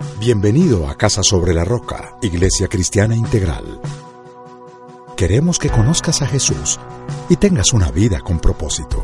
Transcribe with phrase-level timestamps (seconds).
[0.00, 3.80] Bienvenido a Casa sobre la Roca, Iglesia Cristiana Integral.
[5.14, 6.80] Queremos que conozcas a Jesús
[7.28, 9.02] y tengas una vida con propósito.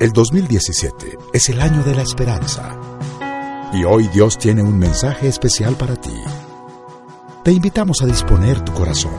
[0.00, 2.78] El 2017 es el año de la esperanza.
[3.74, 6.16] Y hoy Dios tiene un mensaje especial para ti.
[7.44, 9.12] Te invitamos a disponer tu corazón.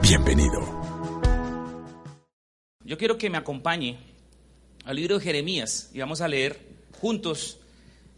[0.00, 0.60] Bienvenido.
[2.84, 3.98] Yo quiero que me acompañe
[4.84, 6.60] al libro de Jeremías y vamos a leer
[7.00, 7.58] juntos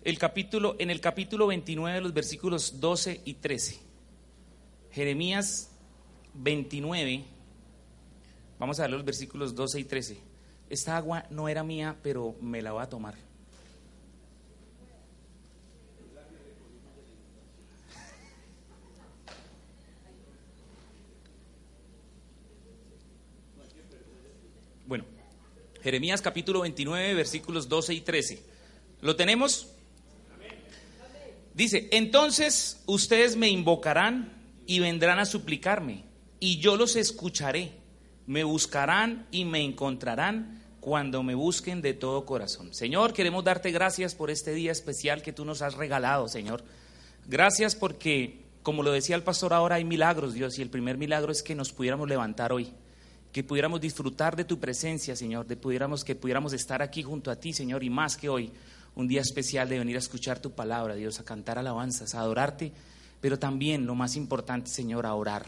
[0.07, 3.77] el capítulo, en el capítulo 29, los versículos 12 y 13.
[4.93, 5.69] Jeremías
[6.33, 7.25] 29,
[8.57, 10.19] vamos a ver los versículos 12 y 13.
[10.71, 13.17] Esta agua no era mía, pero me la voy a tomar.
[24.87, 25.05] Bueno,
[25.83, 28.41] Jeremías capítulo 29, versículos 12 y 13.
[29.01, 29.73] ¿Lo tenemos?
[31.57, 34.31] Dice, entonces ustedes me invocarán
[34.67, 36.05] y vendrán a suplicarme,
[36.39, 37.73] y yo los escucharé.
[38.27, 42.75] Me buscarán y me encontrarán cuando me busquen de todo corazón.
[42.75, 46.63] Señor, queremos darte gracias por este día especial que tú nos has regalado, Señor.
[47.27, 51.33] Gracias porque, como lo decía el pastor, ahora hay milagros, Dios, y el primer milagro
[51.33, 52.71] es que nos pudiéramos levantar hoy
[53.37, 57.37] que pudiéramos disfrutar de tu presencia, Señor, de pudiéramos, que pudiéramos estar aquí junto a
[57.37, 58.51] ti, Señor, y más que hoy,
[58.97, 62.73] un día especial de venir a escuchar tu palabra, Dios, a cantar alabanzas, a adorarte,
[63.21, 65.45] pero también lo más importante, Señor, a orar,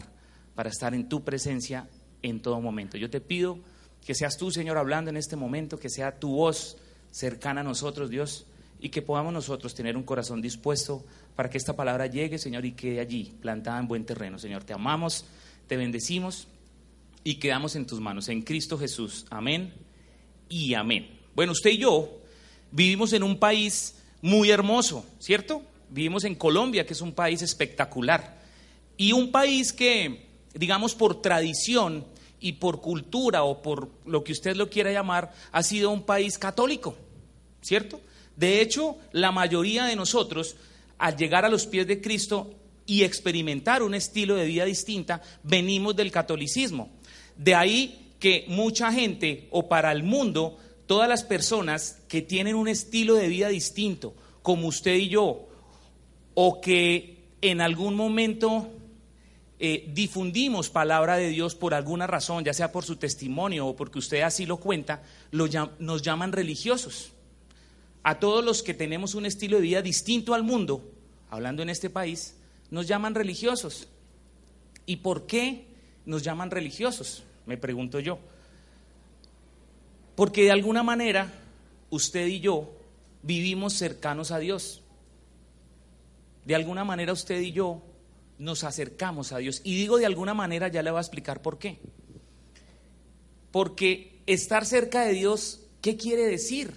[0.55, 1.89] para estar en tu presencia
[2.21, 2.97] en todo momento.
[2.97, 3.59] Yo te pido
[4.05, 6.77] que seas tú, Señor, hablando en este momento, que sea tu voz
[7.11, 8.45] cercana a nosotros, Dios,
[8.79, 11.03] y que podamos nosotros tener un corazón dispuesto
[11.35, 14.37] para que esta palabra llegue, Señor, y quede allí, plantada en buen terreno.
[14.37, 15.25] Señor, te amamos,
[15.67, 16.47] te bendecimos
[17.23, 19.25] y quedamos en tus manos, en Cristo Jesús.
[19.29, 19.73] Amén
[20.49, 21.19] y amén.
[21.35, 22.18] Bueno, usted y yo
[22.71, 25.61] vivimos en un país muy hermoso, ¿cierto?
[25.89, 28.39] Vivimos en Colombia, que es un país espectacular.
[28.97, 32.05] Y un país que, digamos, por tradición
[32.39, 36.37] y por cultura o por lo que usted lo quiera llamar, ha sido un país
[36.37, 36.95] católico,
[37.61, 38.01] ¿cierto?
[38.35, 40.55] De hecho, la mayoría de nosotros,
[40.97, 42.53] al llegar a los pies de Cristo
[42.85, 46.89] y experimentar un estilo de vida distinta, venimos del catolicismo.
[47.35, 50.57] De ahí que mucha gente o para el mundo,
[50.89, 55.47] todas las personas que tienen un estilo de vida distinto, como usted y yo,
[56.33, 58.67] o que en algún momento
[59.59, 63.99] eh, difundimos palabra de Dios por alguna razón, ya sea por su testimonio o porque
[63.99, 67.11] usted así lo cuenta, nos llaman religiosos.
[68.01, 70.89] A todos los que tenemos un estilo de vida distinto al mundo,
[71.29, 72.35] hablando en este país,
[72.71, 73.89] nos llaman religiosos.
[74.87, 75.67] ¿Y por qué
[76.07, 77.25] nos llaman religiosos?
[77.45, 78.17] me pregunto yo.
[80.19, 81.31] Porque de alguna manera
[81.89, 82.73] usted y yo
[83.23, 84.81] vivimos cercanos a Dios.
[86.43, 87.81] De alguna manera usted y yo
[88.37, 89.61] nos acercamos a Dios.
[89.63, 91.79] Y digo de alguna manera, ya le voy a explicar por qué.
[93.51, 96.73] Porque estar cerca de Dios, ¿qué quiere decir?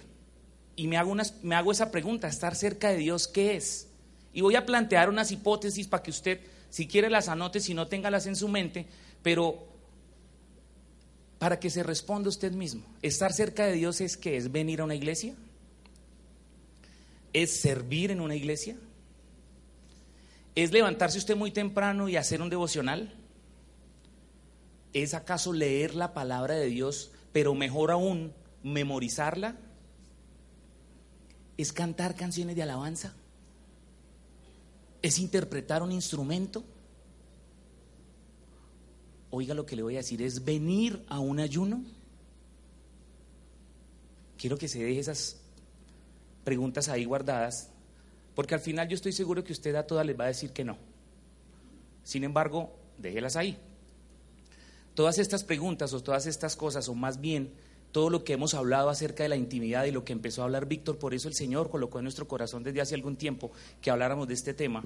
[0.77, 3.89] Y me hago, me hago esa pregunta, estar cerca de Dios, ¿qué es?
[4.31, 6.39] Y voy a plantear unas hipótesis para que usted,
[6.69, 8.87] si quiere, las anote, si no, téngalas en su mente,
[9.21, 9.72] pero
[11.43, 12.85] para que se responda usted mismo.
[13.01, 15.35] Estar cerca de Dios es que es venir a una iglesia,
[17.33, 18.77] es servir en una iglesia,
[20.55, 23.13] es levantarse usted muy temprano y hacer un devocional,
[24.93, 28.31] es acaso leer la palabra de Dios, pero mejor aún,
[28.63, 29.57] memorizarla,
[31.57, 33.15] es cantar canciones de alabanza,
[35.01, 36.63] es interpretar un instrumento
[39.35, 41.83] oiga lo que le voy a decir, es venir a un ayuno.
[44.37, 45.41] Quiero que se deje esas
[46.43, 47.71] preguntas ahí guardadas,
[48.35, 50.63] porque al final yo estoy seguro que usted a todas les va a decir que
[50.63, 50.77] no.
[52.03, 53.57] Sin embargo, déjelas ahí.
[54.93, 57.53] Todas estas preguntas o todas estas cosas, o más bien
[57.91, 60.67] todo lo que hemos hablado acerca de la intimidad y lo que empezó a hablar
[60.67, 63.51] Víctor, por eso el Señor colocó en nuestro corazón desde hace algún tiempo
[63.81, 64.83] que habláramos de este tema,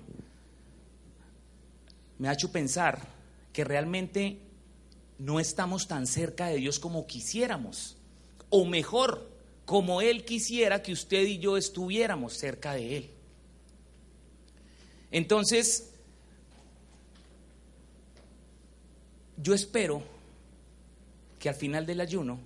[2.18, 3.17] me ha hecho pensar
[3.58, 4.38] que realmente
[5.18, 7.98] no estamos tan cerca de Dios como quisiéramos,
[8.52, 9.32] o mejor,
[9.66, 13.10] como Él quisiera que usted y yo estuviéramos cerca de Él.
[15.10, 15.92] Entonces,
[19.38, 20.04] yo espero
[21.40, 22.38] que al final del ayuno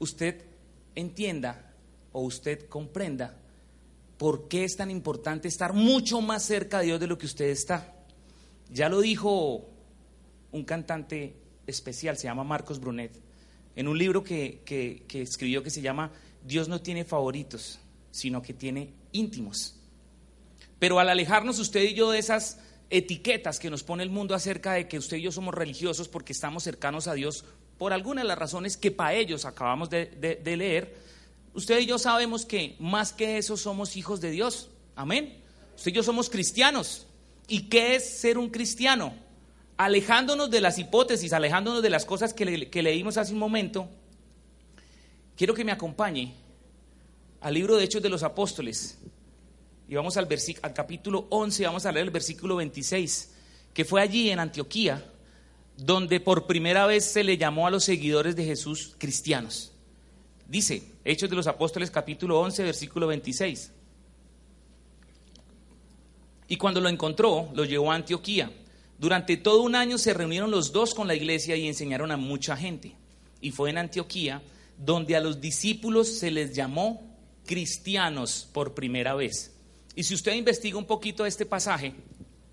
[0.00, 0.44] usted
[0.94, 1.72] entienda
[2.12, 3.38] o usted comprenda
[4.18, 7.46] por qué es tan importante estar mucho más cerca de Dios de lo que usted
[7.46, 7.90] está.
[8.68, 9.70] Ya lo dijo
[10.54, 11.36] un cantante
[11.66, 13.12] especial, se llama Marcos Brunet,
[13.76, 16.10] en un libro que, que escribió que se llama
[16.44, 17.78] Dios no tiene favoritos,
[18.10, 19.76] sino que tiene íntimos.
[20.78, 22.58] Pero al alejarnos usted y yo de esas
[22.90, 26.32] etiquetas que nos pone el mundo acerca de que usted y yo somos religiosos porque
[26.32, 27.44] estamos cercanos a Dios
[27.78, 30.94] por alguna de las razones que para ellos acabamos de, leer,
[31.54, 34.70] usted y yo sabemos que más que eso somos hijos de Dios.
[34.94, 35.42] Amén.
[35.76, 37.06] Usted y yo somos cristianos.
[37.48, 39.14] ¿Y qué es ser un cristiano?
[39.76, 42.44] Alejándonos de las hipótesis, alejándonos de las cosas que,
[42.82, 43.88] leímos hace un momento,
[45.36, 46.34] quiero que me acompañe
[47.40, 48.98] al libro de Hechos de los Apóstoles.
[49.88, 50.28] Y vamos al,
[50.62, 53.34] al capítulo 11, vamos a leer el versículo 26,
[53.74, 55.04] que fue allí en Antioquía,
[55.76, 59.72] donde por primera vez se le llamó a los seguidores de Jesús cristianos.
[60.46, 63.72] Dice, Hechos de los Apóstoles capítulo 11, versículo 26.
[66.46, 68.52] Y cuando lo encontró, lo llevó a Antioquía.
[68.98, 72.56] Durante todo un año se reunieron los dos con la iglesia y enseñaron a mucha
[72.56, 72.94] gente.
[73.40, 74.42] Y fue en Antioquía
[74.78, 77.02] donde a los discípulos se les llamó
[77.46, 79.52] cristianos por primera vez.
[79.94, 81.94] Y si usted investiga un poquito este pasaje,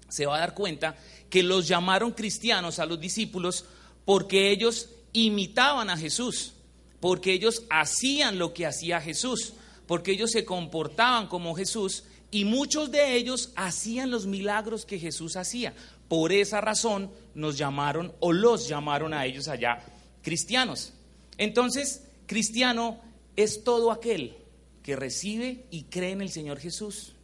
[0.10, 0.96] se va a dar cuenta
[1.30, 3.66] que los llamaron cristianos a los discípulos
[4.06, 6.54] porque ellos imitaban a Jesús,
[7.00, 9.54] porque ellos hacían lo que hacía Jesús,
[9.88, 15.36] porque ellos se comportaban como Jesús y muchos de ellos hacían los milagros que Jesús
[15.36, 15.74] hacía.
[16.12, 19.82] Por esa razón nos llamaron o los llamaron a ellos allá
[20.22, 20.92] cristianos.
[21.38, 23.00] Entonces, cristiano
[23.38, 24.36] es todo aquel
[24.84, 27.16] que recibe y cree en el Señor Jesús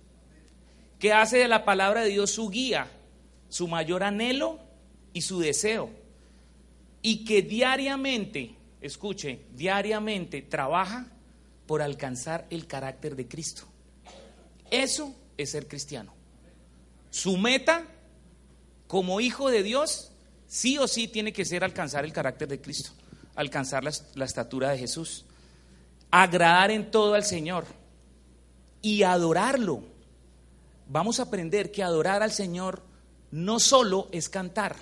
[1.00, 2.90] que hace de la palabra de Dios su guía,
[3.50, 4.58] su mayor anhelo
[5.12, 5.90] y su deseo,
[7.02, 11.08] y que diariamente, escuche, diariamente trabaja
[11.66, 13.64] por alcanzar el carácter de Cristo.
[14.72, 16.14] Eso es ser cristiano.
[17.10, 17.86] Su meta
[18.88, 20.12] como hijo de Dios,
[20.48, 22.92] sí o sí tiene que ser alcanzar el carácter de Cristo,
[23.36, 25.26] alcanzar la, estatura de Jesús,
[26.10, 27.66] agradar en todo al Señor
[28.82, 29.84] y adorarlo
[30.90, 32.82] vamos a aprender que adorar al Señor
[33.32, 34.76] no solo es cantar,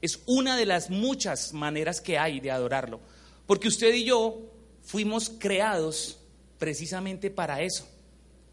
[0.00, 3.00] es una de las muchas maneras que hay de adorarlo.
[3.46, 4.38] Porque usted y yo
[4.82, 6.18] fuimos creados
[6.58, 7.86] precisamente para eso,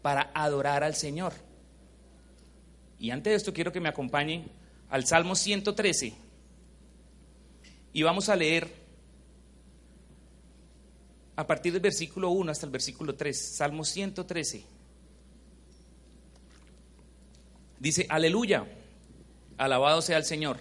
[0.02, 1.32] para adorar al Señor.
[2.98, 4.50] Y antes de esto quiero que me acompañen
[4.92, 6.12] al Salmo 113
[7.94, 8.70] y vamos a leer
[11.34, 14.62] a partir del versículo 1 hasta el versículo 3, Salmo 113.
[17.80, 18.66] Dice, aleluya,
[19.56, 20.58] alabado sea el Señor.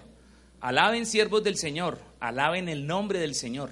[0.62, 3.72] Alaben siervos del Señor, alaben el nombre del Señor.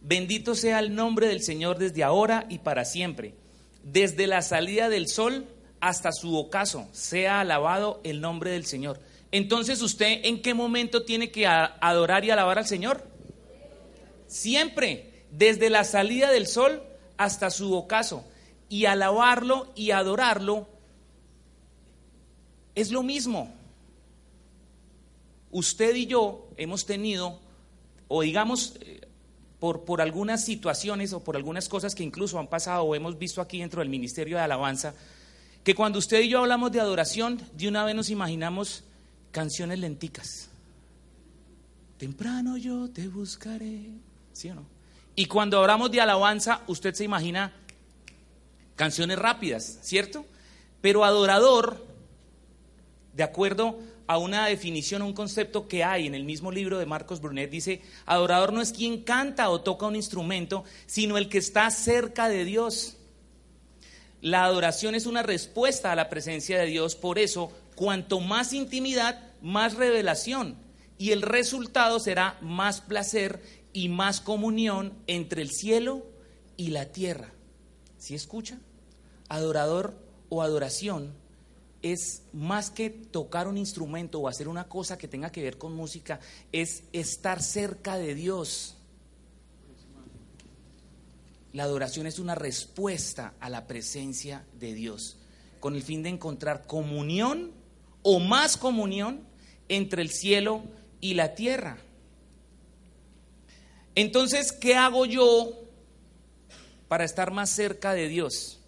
[0.00, 3.36] Bendito sea el nombre del Señor desde ahora y para siempre.
[3.84, 5.46] Desde la salida del sol
[5.78, 8.98] hasta su ocaso, sea alabado el nombre del Señor.
[9.32, 13.06] Entonces, ¿usted en qué momento tiene que adorar y alabar al Señor?
[14.26, 16.82] Siempre, desde la salida del sol
[17.16, 18.24] hasta su ocaso.
[18.68, 20.68] Y alabarlo y adorarlo
[22.74, 23.52] es lo mismo.
[25.50, 27.40] Usted y yo hemos tenido,
[28.08, 29.00] o digamos, eh,
[29.58, 33.40] por, por algunas situaciones o por algunas cosas que incluso han pasado o hemos visto
[33.40, 34.94] aquí dentro del Ministerio de Alabanza,
[35.64, 38.84] que cuando usted y yo hablamos de adoración, de una vez nos imaginamos
[39.32, 40.48] canciones lenticas.
[41.98, 43.90] Temprano yo te buscaré,
[44.32, 44.66] ¿sí o no?
[45.14, 47.52] Y cuando hablamos de alabanza, usted se imagina
[48.76, 50.24] canciones rápidas, ¿cierto?
[50.80, 51.86] Pero adorador
[53.12, 57.20] de acuerdo a una definición, un concepto que hay en el mismo libro de Marcos
[57.20, 61.70] Brunet, dice, adorador no es quien canta o toca un instrumento, sino el que está
[61.70, 62.96] cerca de Dios.
[64.20, 69.18] La adoración es una respuesta a la presencia de Dios, por eso, cuanto más intimidad,
[69.40, 70.58] más revelación,
[70.98, 76.04] y el resultado será más placer y más comunión entre el cielo
[76.58, 77.32] y la tierra.
[77.96, 78.58] ¿Sí escucha?
[79.30, 79.96] Adorador
[80.28, 81.14] o adoración
[81.80, 85.74] es más que tocar un instrumento o hacer una cosa que tenga que ver con
[85.74, 86.20] música,
[86.52, 88.76] es estar cerca de Dios.
[91.54, 95.16] La adoración es una respuesta a la presencia de Dios,
[95.60, 97.58] con el fin de encontrar comunión
[98.02, 99.26] o más comunión
[99.68, 100.64] entre el cielo
[101.00, 101.78] y la tierra.
[103.94, 105.52] Entonces, ¿qué hago yo
[106.88, 108.60] para estar más cerca de Dios?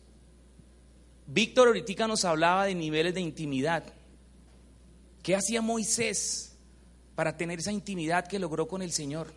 [1.27, 3.85] Víctor ahorita nos hablaba de niveles de intimidad.
[5.23, 6.57] ¿Qué hacía Moisés
[7.15, 9.33] para tener esa intimidad que logró con el Señor?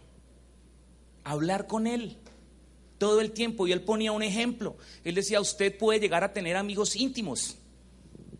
[1.23, 2.17] Hablar con Él
[2.97, 3.67] todo el tiempo.
[3.67, 4.77] Y Él ponía un ejemplo.
[5.03, 7.57] Él decía, usted puede llegar a tener amigos íntimos.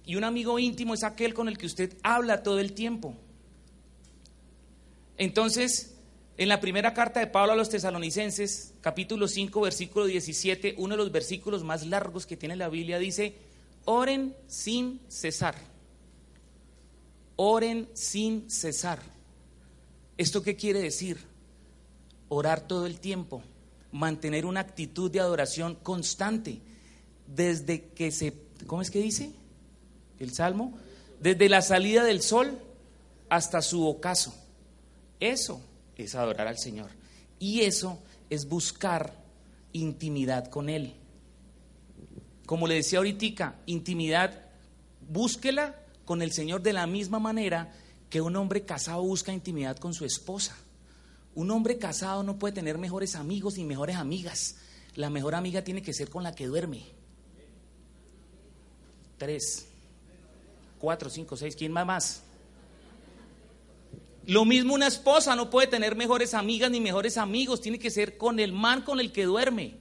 [0.06, 3.16] Y un amigo íntimo es aquel con el que usted habla todo el tiempo.
[5.18, 5.96] Entonces,
[6.38, 10.98] en la primera carta de Pablo a los tesalonicenses, capítulo 5, versículo 17, uno de
[10.98, 13.36] los versículos más largos que tiene la Biblia dice,
[13.86, 15.56] oren sin cesar.
[17.38, 19.00] Oren sin cesar.
[20.18, 21.18] ¿Esto qué quiere decir?
[22.28, 23.42] Orar todo el tiempo,
[23.92, 26.60] mantener una actitud de adoración constante,
[27.28, 28.34] desde que se,
[28.68, 29.32] ¿cómo es que dice?
[30.20, 30.78] El Salmo,
[31.20, 32.60] desde la salida del sol
[33.30, 34.34] hasta su ocaso.
[35.20, 35.62] Eso
[35.98, 36.90] es adorar al Señor.
[37.40, 39.14] Y eso es buscar
[39.74, 40.96] intimidad con Él.
[42.46, 44.46] Como le decía ahorita, intimidad,
[45.10, 47.74] búsquela con el Señor de la misma manera
[48.10, 50.56] que un hombre casado busca intimidad con su esposa.
[51.34, 54.58] Un hombre casado no puede tener mejores amigos ni mejores amigas.
[54.96, 56.84] La mejor amiga tiene que ser con la que duerme.
[59.18, 59.68] Tres,
[60.80, 62.24] cuatro, cinco, seis, ¿quién más más?
[64.28, 68.18] Lo mismo una esposa no puede tener mejores amigas ni mejores amigos, tiene que ser
[68.18, 69.76] con el man con el que duerme.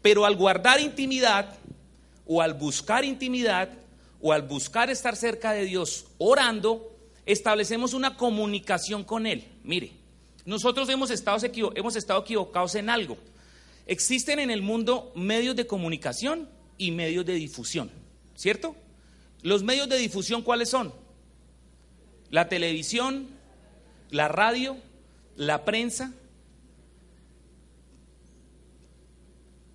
[0.00, 1.58] Pero al guardar intimidad
[2.26, 3.70] o al buscar intimidad
[4.22, 6.90] o al buscar estar cerca de Dios orando,
[7.26, 9.44] establecemos una comunicación con Él.
[9.62, 9.92] Mire,
[10.46, 13.18] nosotros hemos estado, hemos estado equivocados en algo.
[13.86, 17.90] Existen en el mundo medios de comunicación y medios de difusión,
[18.34, 18.74] ¿cierto?
[19.44, 20.90] Los medios de difusión, ¿cuáles son?
[22.30, 23.28] La televisión,
[24.08, 24.78] la radio,
[25.36, 26.14] la prensa.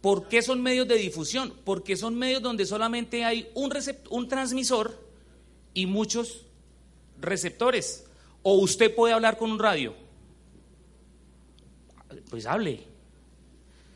[0.02, 1.54] ¿Por qué son medios de difusión?
[1.66, 3.72] Porque son medios donde solamente hay un,
[4.10, 5.00] un transmisor
[5.76, 6.48] y muchos
[7.22, 8.08] receptores.
[8.42, 9.94] O usted puede hablar con un radio.
[12.32, 12.88] Pues hable.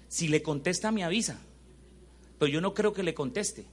[0.08, 1.42] Si le contesta, me avisa.
[2.38, 3.65] Pero yo no creo que le conteste.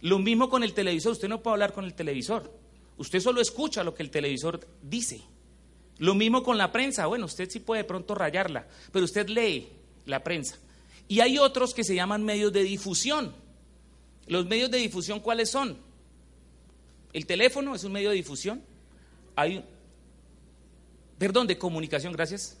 [0.00, 1.12] Lo mismo con el televisor.
[1.12, 2.52] Usted no puede hablar con el televisor.
[2.98, 5.22] Usted solo escucha lo que el televisor dice.
[5.98, 7.06] Lo mismo con la prensa.
[7.06, 9.68] Bueno, usted sí puede de pronto rayarla, pero usted lee
[10.04, 10.56] la prensa.
[11.08, 13.34] Y hay otros que se llaman medios de difusión.
[14.26, 15.78] Los medios de difusión, ¿cuáles son?
[17.12, 18.62] El teléfono es un medio de difusión.
[19.36, 19.64] Hay,
[21.18, 22.58] perdón, de comunicación, gracias.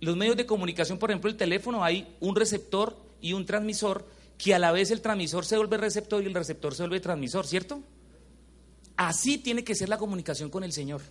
[0.00, 4.06] Los medios de comunicación, por ejemplo, el teléfono, hay un receptor y un transmisor
[4.38, 7.46] que a la vez el transmisor se vuelve receptor y el receptor se vuelve transmisor,
[7.46, 7.82] ¿cierto?
[8.96, 11.02] Así tiene que ser la comunicación con el Señor.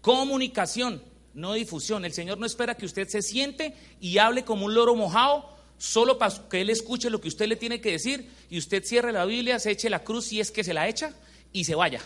[0.00, 1.02] Comunicación,
[1.34, 2.04] no difusión.
[2.04, 6.18] El Señor no espera que usted se siente y hable como un loro mojado solo
[6.18, 9.24] para que Él escuche lo que usted le tiene que decir y usted cierre la
[9.24, 11.14] Biblia, se eche la cruz si es que se la echa
[11.52, 12.00] y se vaya.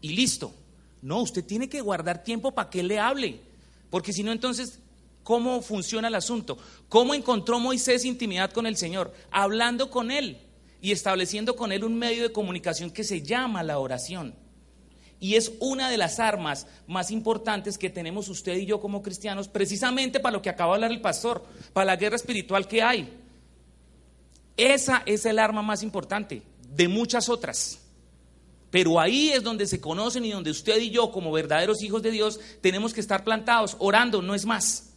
[0.00, 0.54] Y listo.
[1.02, 3.40] No, usted tiene que guardar tiempo para que Él le hable.
[3.90, 4.80] Porque si no, entonces,
[5.24, 6.56] ¿cómo funciona el asunto?
[6.88, 9.12] ¿Cómo encontró Moisés intimidad con el Señor?
[9.32, 10.38] Hablando con Él
[10.80, 14.36] y estableciendo con Él un medio de comunicación que se llama la oración.
[15.18, 19.48] Y es una de las armas más importantes que tenemos usted y yo como cristianos,
[19.48, 23.20] precisamente para lo que acaba de hablar el pastor, para la guerra espiritual que hay.
[24.56, 27.80] Esa es el arma más importante, de muchas otras.
[28.70, 32.10] Pero ahí es donde se conocen y donde usted y yo, como verdaderos hijos de
[32.10, 34.93] Dios, tenemos que estar plantados, orando, no es más.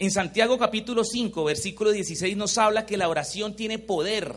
[0.00, 4.34] En Santiago capítulo 5, versículo 16 nos habla que la oración tiene poder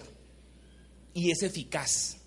[1.14, 2.18] y es eficaz.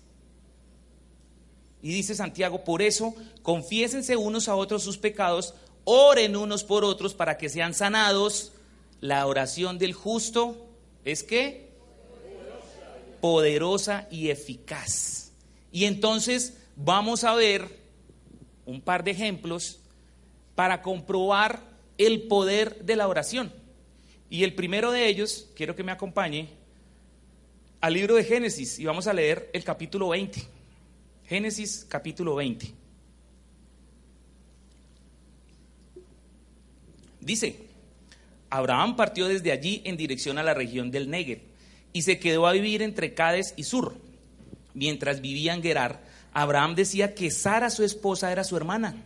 [1.83, 3.13] Y dice Santiago, por eso
[3.43, 5.53] confiésense unos a otros sus pecados,
[5.83, 8.53] oren unos por otros para que sean sanados.
[9.01, 10.57] La oración del justo
[11.05, 11.69] es que
[13.21, 15.31] poderosa y eficaz.
[15.71, 17.69] Y entonces vamos a ver
[18.65, 19.79] un par de ejemplos
[20.55, 21.66] para comprobar
[21.97, 23.51] el poder de la oración.
[24.29, 26.49] Y el primero de ellos, quiero que me acompañe
[27.79, 30.41] al libro de Génesis y vamos a leer el capítulo 20.
[31.25, 32.73] Génesis capítulo 20.
[37.21, 37.67] Dice,
[38.49, 41.41] Abraham partió desde allí en dirección a la región del Negev
[41.93, 43.97] y se quedó a vivir entre Cades y Sur.
[44.73, 46.01] Mientras vivía en Gerar,
[46.33, 49.03] Abraham decía que Sara, su esposa, era su hermana.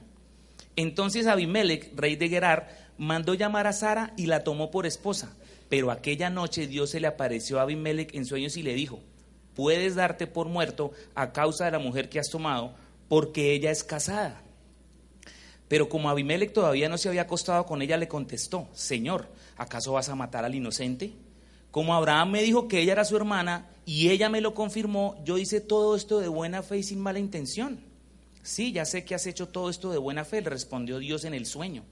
[0.75, 5.35] Entonces Abimelech, rey de Gerar, mandó llamar a Sara y la tomó por esposa.
[5.69, 8.99] Pero aquella noche Dios se le apareció a Abimelech en sueños y le dijo,
[9.55, 12.73] puedes darte por muerto a causa de la mujer que has tomado,
[13.07, 14.41] porque ella es casada.
[15.67, 20.09] Pero como Abimelech todavía no se había acostado con ella, le contestó, Señor, ¿acaso vas
[20.09, 21.13] a matar al inocente?
[21.71, 25.37] Como Abraham me dijo que ella era su hermana y ella me lo confirmó, yo
[25.37, 27.90] hice todo esto de buena fe y sin mala intención.
[28.43, 31.33] Sí, ya sé que has hecho todo esto de buena fe, le respondió Dios en
[31.33, 31.83] el sueño.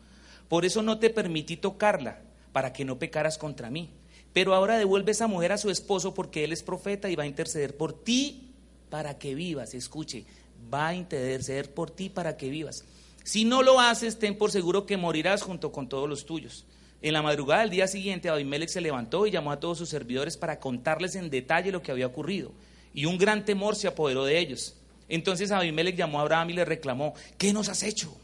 [0.48, 3.90] Por eso no te permití tocarla, para que no pecaras contra mí.
[4.34, 7.28] Pero ahora devuelve esa mujer a su esposo porque él es profeta y va a
[7.28, 8.52] interceder por ti
[8.90, 9.74] para que vivas.
[9.74, 10.26] Escuche,
[10.72, 12.86] va a interceder por ti para que vivas.
[13.24, 16.66] Si no lo haces, ten por seguro que morirás junto con todos los tuyos.
[17.02, 20.36] En la madrugada del día siguiente, Abimelech se levantó y llamó a todos sus servidores
[20.36, 22.52] para contarles en detalle lo que había ocurrido.
[22.94, 24.76] Y un gran temor se apoderó de ellos.
[25.10, 28.16] Entonces Abimelech llamó a Abraham y le reclamó, ¿qué nos has hecho?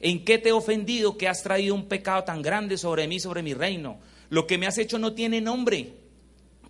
[0.00, 3.42] ¿En qué te he ofendido que has traído un pecado tan grande sobre mí, sobre
[3.42, 3.98] mi reino?
[4.28, 5.94] Lo que me has hecho no tiene nombre.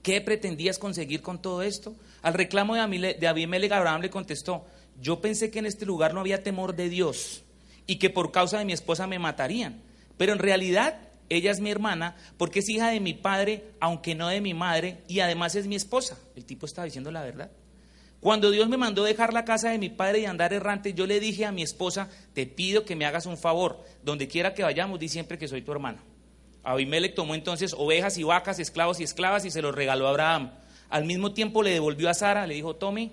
[0.03, 1.97] ¿Qué pretendías conseguir con todo esto?
[2.23, 4.65] Al reclamo de Abimelech, Abraham le contestó,
[5.01, 7.43] yo pensé que en este lugar no había temor de Dios
[7.87, 9.83] y que por causa de mi esposa me matarían.
[10.17, 14.29] Pero en realidad ella es mi hermana porque es hija de mi padre, aunque no
[14.29, 16.19] de mi madre, y además es mi esposa.
[16.37, 17.51] El tipo estaba diciendo la verdad.
[18.25, 21.21] Cuando Dios me mandó dejar la casa de mi padre y andar errante, yo le
[21.21, 24.99] dije a mi esposa, te pido que me hagas un favor, donde quiera que vayamos,
[24.99, 25.99] di siempre que soy tu hermano.
[26.63, 30.53] Abimelech tomó entonces ovejas y vacas, esclavos y esclavas y se los regaló a Abraham.
[30.89, 33.13] Al mismo tiempo le devolvió a Sara, le dijo, tome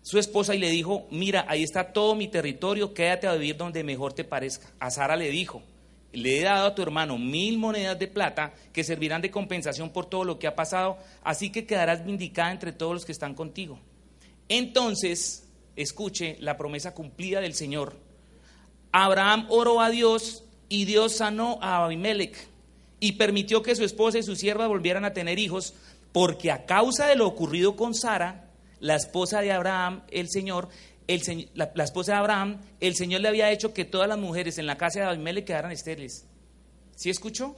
[0.00, 3.84] su esposa y le dijo, mira, ahí está todo mi territorio, quédate a vivir donde
[3.84, 4.66] mejor te parezca.
[4.80, 5.62] A Sara le dijo,
[6.14, 10.06] le he dado a tu hermano mil monedas de plata que servirán de compensación por
[10.06, 13.78] todo lo que ha pasado, así que quedarás vindicada entre todos los que están contigo.
[14.48, 17.96] Entonces, escuche la promesa cumplida del Señor.
[18.92, 22.36] Abraham oró a Dios y Dios sanó a Abimelech
[23.00, 25.74] y permitió que su esposa y su sierva volvieran a tener hijos,
[26.12, 30.68] porque a causa de lo ocurrido con Sara, la esposa de Abraham, el Señor,
[31.06, 34.76] la, esposa de Abraham, el Señor le había hecho que todas las mujeres en la
[34.76, 36.26] casa de Abimelech quedaran estériles.
[36.96, 37.54] ¿Sí escuchó?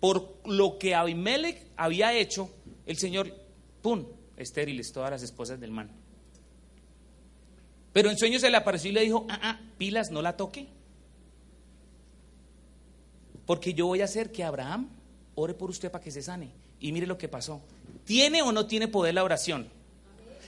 [0.00, 2.50] Por lo que Abimelech había hecho,
[2.86, 3.34] el Señor,
[3.82, 4.06] ¡pum!,
[4.36, 5.90] estériles todas las esposas del man.
[7.92, 10.68] Pero en sueño se le apareció y le dijo, ah, ah, pilas, no la toque.
[13.46, 14.90] Porque yo voy a hacer que Abraham
[15.34, 16.52] ore por usted para que se sane.
[16.80, 17.62] Y mire lo que pasó.
[18.04, 19.68] ¿Tiene o no tiene poder la oración?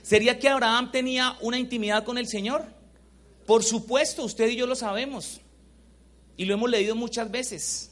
[0.02, 2.64] ¿Sería que Abraham tenía una intimidad con el Señor?
[3.46, 5.40] Por supuesto, usted y yo lo sabemos.
[6.36, 7.90] Y lo hemos leído muchas veces.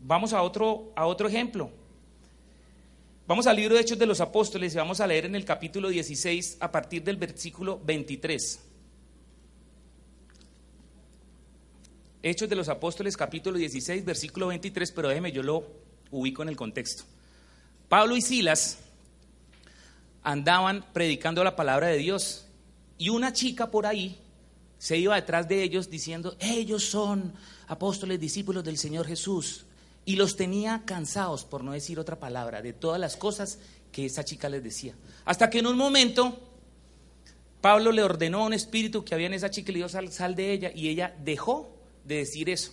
[0.00, 1.70] Vamos a otro, a otro ejemplo.
[3.26, 5.88] Vamos al libro de Hechos de los Apóstoles y vamos a leer en el capítulo
[5.88, 8.60] 16 a partir del versículo 23.
[12.22, 15.66] Hechos de los Apóstoles capítulo 16 versículo 23, pero déjeme yo lo
[16.10, 17.04] ubico en el contexto.
[17.88, 18.78] Pablo y Silas
[20.24, 22.46] andaban predicando la palabra de Dios.
[22.98, 24.18] Y una chica por ahí
[24.78, 27.34] se iba detrás de ellos diciendo, ellos son
[27.68, 29.66] apóstoles, discípulos del Señor Jesús.
[30.06, 33.58] Y los tenía cansados, por no decir otra palabra, de todas las cosas
[33.92, 34.94] que esa chica les decía.
[35.24, 36.38] Hasta que en un momento
[37.60, 40.10] Pablo le ordenó a un espíritu que había en esa chica y le dijo, sal,
[40.12, 42.72] sal de ella, y ella dejó de decir eso.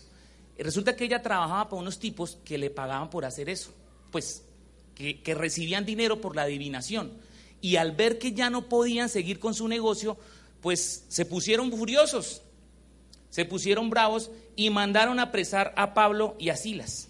[0.58, 3.74] Resulta que ella trabajaba para unos tipos que le pagaban por hacer eso,
[4.12, 4.44] pues
[4.94, 7.12] que, que recibían dinero por la adivinación
[7.62, 10.17] y al ver que ya no podían seguir con su negocio,
[10.62, 12.41] pues se pusieron furiosos,
[13.30, 17.10] se pusieron bravos y mandaron a apresar a Pablo y a Silas.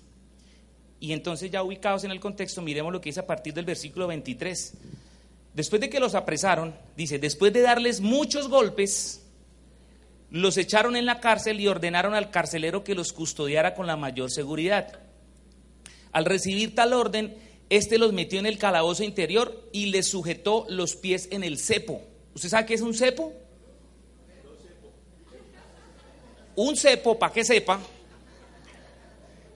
[0.99, 4.07] Y entonces ya ubicados en el contexto, miremos lo que dice a partir del versículo
[4.07, 4.73] 23.
[5.53, 9.25] Después de que los apresaron, dice, después de darles muchos golpes,
[10.29, 14.31] los echaron en la cárcel y ordenaron al carcelero que los custodiara con la mayor
[14.31, 14.99] seguridad.
[16.11, 17.35] Al recibir tal orden,
[17.71, 22.01] este los metió en el calabozo interior y les sujetó los pies en el cepo.
[22.35, 23.31] ¿Usted sabe qué es un cepo?
[26.57, 27.79] Un cepo, para que sepa,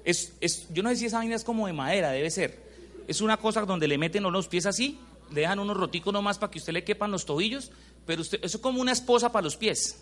[0.06, 0.32] es,
[0.71, 2.58] yo no sé si esa vaina es como de madera, debe ser.
[3.06, 4.97] Es una cosa donde le meten los pies así,
[5.34, 7.69] le dejan unos roticos nomás para que usted le quepan los tobillos,
[8.06, 10.01] pero eso es como una esposa para los pies,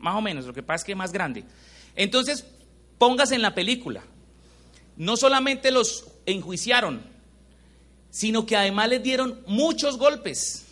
[0.00, 1.44] más o menos, lo que pasa es que es más grande.
[1.94, 2.44] Entonces,
[2.98, 4.02] póngase en la película.
[4.96, 7.13] No solamente los enjuiciaron,
[8.14, 10.66] sino que además les dieron muchos golpes.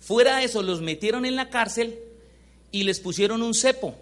[0.00, 1.98] Fuera de eso, los metieron en la cárcel
[2.70, 3.94] y les pusieron un cepo.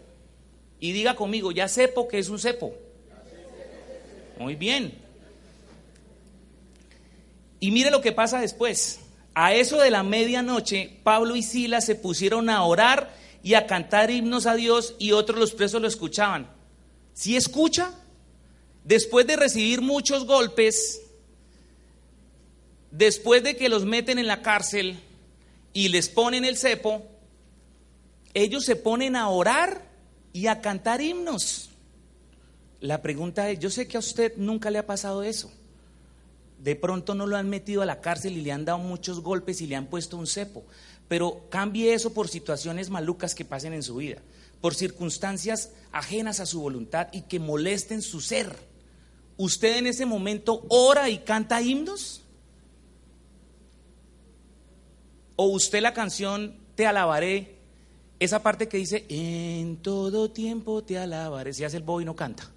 [0.81, 2.75] Y diga conmigo, ya cepo que es un cepo.
[4.41, 4.99] Muy bien.
[7.61, 8.99] Y mire lo que pasa después.
[9.33, 14.11] A eso de la medianoche, Pablo y Silas se pusieron a orar y a cantar
[14.11, 16.51] himnos a Dios y otros los presos lo escuchaban.
[17.15, 17.95] ¿Sí escucha?
[18.83, 21.06] Después de recibir muchos golpes,
[22.91, 25.01] después de que los meten en la cárcel
[25.73, 27.07] y les ponen el cepo,
[28.35, 29.83] ellos se ponen a orar
[30.33, 31.71] y a cantar himnos.
[32.81, 35.51] La pregunta es, yo sé que a usted nunca le ha pasado eso,
[36.59, 39.61] De pronto no lo han metido a la cárcel y le han dado muchos golpes
[39.61, 40.65] y le han puesto un cepo.
[41.09, 44.23] Pero cambie eso por situaciones malucas que pasen en su vida,
[44.61, 48.57] por circunstancias ajenas a su voluntad y que molesten su ser.
[49.37, 52.23] ¿Usted en ese momento ora y canta himnos?
[55.37, 57.57] ¿O usted la canción Te alabaré,
[58.19, 62.17] esa parte que dice, en todo tiempo te alabaré, si hace el boy y no
[62.17, 62.51] canta?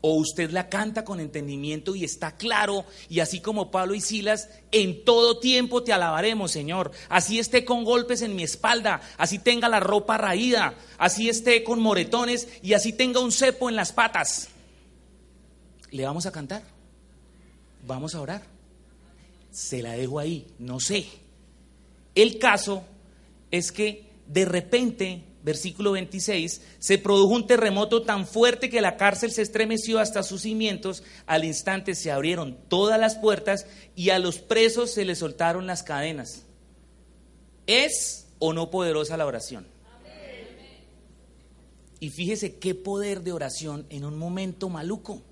[0.00, 4.48] O usted la canta con entendimiento y está claro, y así como Pablo y Silas,
[4.70, 6.92] en todo tiempo te alabaremos, Señor.
[7.08, 11.80] Así esté con golpes en mi espalda, así tenga la ropa raída, así esté con
[11.80, 14.48] moretones y así tenga un cepo en las patas.
[15.90, 16.62] ¿Le vamos a cantar?
[17.84, 18.57] Vamos a orar.
[19.50, 21.06] Se la dejo ahí, no sé.
[22.14, 22.84] El caso
[23.50, 29.30] es que de repente versículo 26, se produjo un terremoto tan fuerte que la cárcel
[29.30, 34.38] se estremeció hasta sus cimientos, al instante se abrieron todas las puertas y a los
[34.38, 36.44] presos se les soltaron las cadenas.
[37.66, 39.66] ¿Es o no poderosa la oración?
[42.00, 45.22] Y fíjese qué poder de oración en un momento maluco,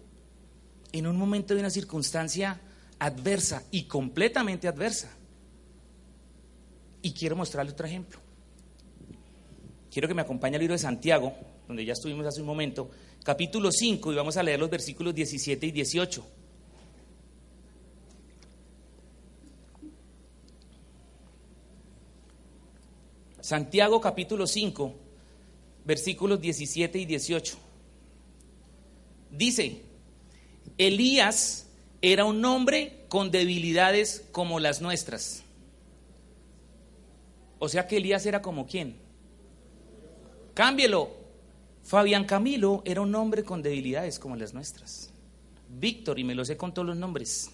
[0.92, 2.61] en un momento de una circunstancia
[2.99, 5.11] adversa y completamente adversa.
[7.03, 8.19] Y quiero mostrarle otro ejemplo.
[9.91, 11.33] Quiero que me acompañe al libro de Santiago,
[11.67, 12.91] donde ya estuvimos hace un momento,
[13.25, 16.27] capítulo 5, y vamos a leer los versículos 17 y 18.
[23.41, 24.93] Santiago capítulo 5,
[25.85, 27.57] versículos 17 y 18.
[29.31, 29.83] Dice,
[30.77, 31.65] Elías
[32.03, 35.43] era un hombre con debilidades como las nuestras.
[37.59, 38.97] O sea que Elías era como quién?
[40.55, 41.11] Cámbielo.
[41.83, 45.13] Fabián Camilo era un hombre con debilidades como las nuestras.
[45.69, 47.51] Víctor, y me lo sé con todos los nombres.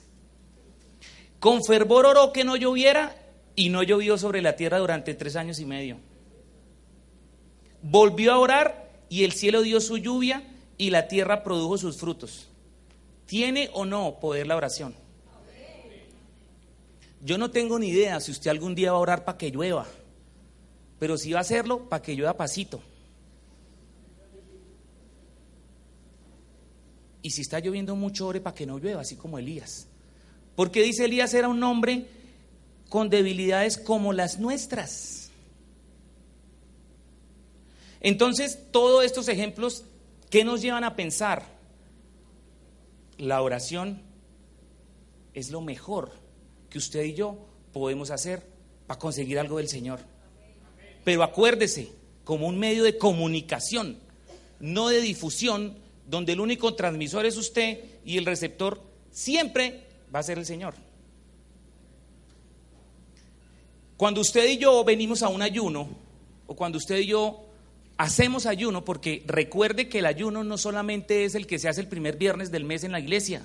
[1.38, 3.16] Con fervor oró que no lloviera
[3.56, 5.98] y no llovió sobre la tierra durante tres años y medio.
[7.82, 10.42] Volvió a orar y el cielo dio su lluvia
[10.78, 12.48] y la tierra produjo sus frutos.
[13.26, 14.94] ¿Tiene o no poder la oración?
[17.24, 19.86] Yo no tengo ni idea si usted algún día va a orar para que llueva,
[20.98, 22.82] pero si va a hacerlo, para que llueva pasito.
[27.22, 29.86] Y si está lloviendo mucho, ore para que no llueva, así como Elías.
[30.56, 32.06] Porque dice Elías era un hombre
[32.88, 35.30] con debilidades como las nuestras.
[38.00, 39.84] Entonces, todos estos ejemplos,
[40.28, 41.51] ¿qué nos llevan a pensar?
[43.22, 44.02] La oración
[45.32, 46.10] es lo mejor
[46.68, 47.38] que usted y yo
[47.72, 48.44] podemos hacer
[48.88, 50.00] para conseguir algo del Señor.
[51.04, 51.92] Pero acuérdese,
[52.24, 53.96] como un medio de comunicación,
[54.58, 58.82] no de difusión, donde el único transmisor es usted y el receptor
[59.12, 60.74] siempre va a ser el Señor.
[63.96, 65.88] Cuando usted y yo venimos a un ayuno,
[66.48, 67.51] o cuando usted y yo
[68.02, 71.86] hacemos ayuno, porque recuerde que el ayuno no solamente es el que se hace el
[71.86, 73.42] primer viernes del mes en la iglesia,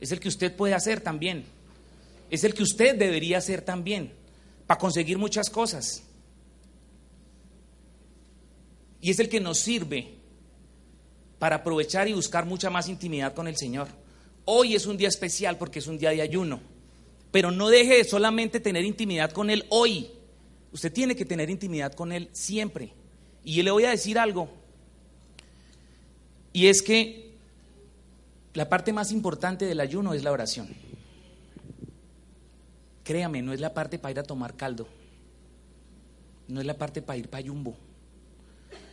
[0.00, 1.44] es el que usted puede hacer también,
[2.30, 4.14] es el que usted debería hacer también,
[4.66, 6.02] para conseguir muchas cosas.
[9.02, 10.14] Y es el que nos sirve
[11.38, 13.88] para aprovechar y buscar mucha más intimidad con el Señor.
[14.46, 16.62] Hoy es un día especial porque es un día de ayuno,
[17.30, 20.10] pero no deje de solamente tener intimidad con Él hoy.
[20.72, 22.94] Usted tiene que tener intimidad con Él siempre.
[23.44, 24.48] Y le voy a decir algo,
[26.52, 27.30] y es que
[28.54, 30.68] la parte más importante del ayuno es la oración.
[33.04, 34.86] Créame, no es la parte para ir a tomar caldo,
[36.48, 37.76] no es la parte para ir para Yumbo,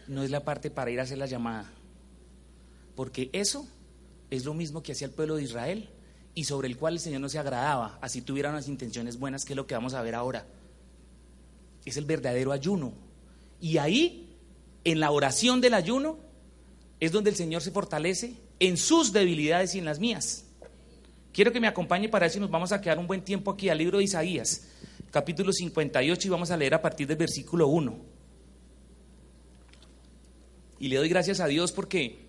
[0.08, 1.72] no es la parte para ir a hacer la llamada
[2.98, 3.68] porque eso
[4.32, 5.88] es lo mismo que hacía el pueblo de Israel
[6.34, 9.54] y sobre el cual el Señor no se agradaba, así tuviera unas intenciones buenas, que
[9.54, 10.48] es lo que vamos a ver ahora.
[11.86, 12.92] Es el verdadero ayuno.
[13.62, 14.27] Y ahí,
[14.88, 16.18] en la oración del ayuno,
[17.02, 20.46] es donde el Señor se fortalece en sus debilidades y en las mías.
[21.34, 23.68] Quiero que me acompañe para eso y nos vamos a quedar un buen tiempo aquí
[23.68, 24.70] al libro de Isaías,
[25.12, 27.98] capítulo 58, y vamos a leer a partir del versículo 1.
[30.80, 32.20] Y le doy gracias a Dios porque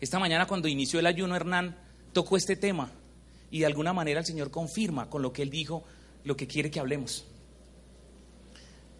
[0.00, 1.76] esta mañana cuando inició el ayuno, Hernán
[2.12, 2.92] tocó este tema
[3.50, 5.82] y de alguna manera el Señor confirma con lo que él dijo
[6.22, 7.26] lo que quiere que hablemos.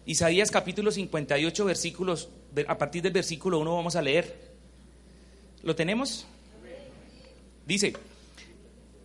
[0.05, 2.29] Isaías capítulo 58 versículos,
[2.67, 4.53] a partir del versículo 1 vamos a leer.
[5.63, 6.27] ¿Lo tenemos?
[7.65, 7.93] Dice,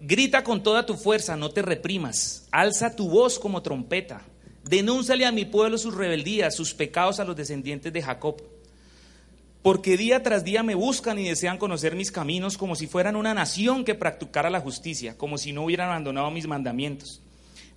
[0.01, 4.21] grita con toda tu fuerza, no te reprimas, alza tu voz como trompeta,
[4.63, 8.43] denúnciale a mi pueblo sus rebeldías, sus pecados a los descendientes de Jacob
[9.63, 13.33] Porque día tras día me buscan y desean conocer mis caminos como si fueran una
[13.33, 17.23] nación que practicara la justicia, como si no hubieran abandonado mis mandamientos.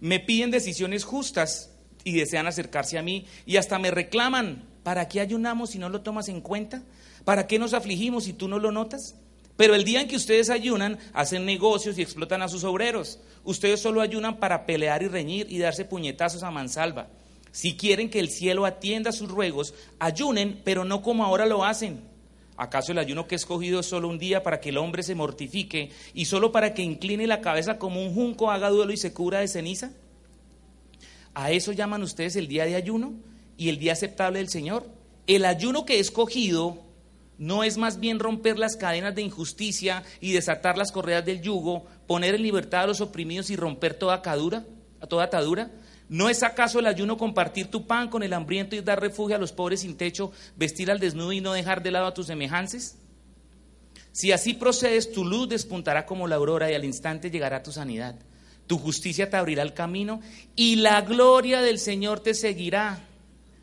[0.01, 1.72] Me piden decisiones justas
[2.04, 6.02] y desean acercarse a mí y hasta me reclaman, ¿para qué ayunamos si no lo
[6.02, 6.84] tomas en cuenta?
[7.26, 9.16] ¿Para qué nos afligimos si tú no lo notas?
[9.56, 13.20] Pero el día en que ustedes ayunan, hacen negocios y explotan a sus obreros.
[13.44, 17.08] Ustedes solo ayunan para pelear y reñir y darse puñetazos a mansalva.
[17.52, 22.02] Si quieren que el cielo atienda sus ruegos, ayunen, pero no como ahora lo hacen.
[22.58, 25.16] ¿Acaso el ayuno que he escogido es solo un día para que el hombre se
[25.16, 29.13] mortifique y solo para que incline la cabeza como un junco, haga duelo y se
[29.13, 29.92] cubra de ceniza?
[31.34, 33.13] ¿A eso llaman ustedes el día de ayuno
[33.58, 34.88] y el día aceptable del Señor?
[35.26, 36.84] El ayuno que he escogido
[37.38, 41.86] no es más bien romper las cadenas de injusticia y desatar las correas del yugo,
[42.08, 44.65] poner en libertad a los oprimidos y romper toda cadura,
[45.10, 45.72] toda atadura.
[46.10, 49.39] ¿No es acaso el ayuno compartir tu pan con el hambriento y dar refugio a
[49.39, 53.00] los pobres sin techo, vestir al desnudo y no dejar de lado a tus semejantes?
[54.12, 58.15] Si así procedes, tu luz despuntará como la aurora y al instante llegará tu sanidad.
[58.67, 60.21] Tu justicia te abrirá el camino
[60.56, 63.08] y la gloria del Señor te seguirá.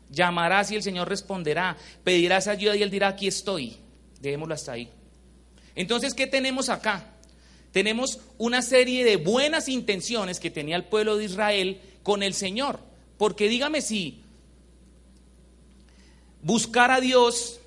[0.09, 1.77] Llamarás y el Señor responderá.
[2.03, 3.77] Pedirás ayuda y Él dirá, aquí estoy.
[4.19, 4.89] Dejémoslo hasta ahí.
[5.75, 7.07] Entonces, ¿qué tenemos acá?
[7.71, 12.79] Tenemos una serie de buenas intenciones que tenía el pueblo de Israel con el Señor.
[13.17, 14.21] Porque dígame si
[16.41, 17.59] buscar a Dios,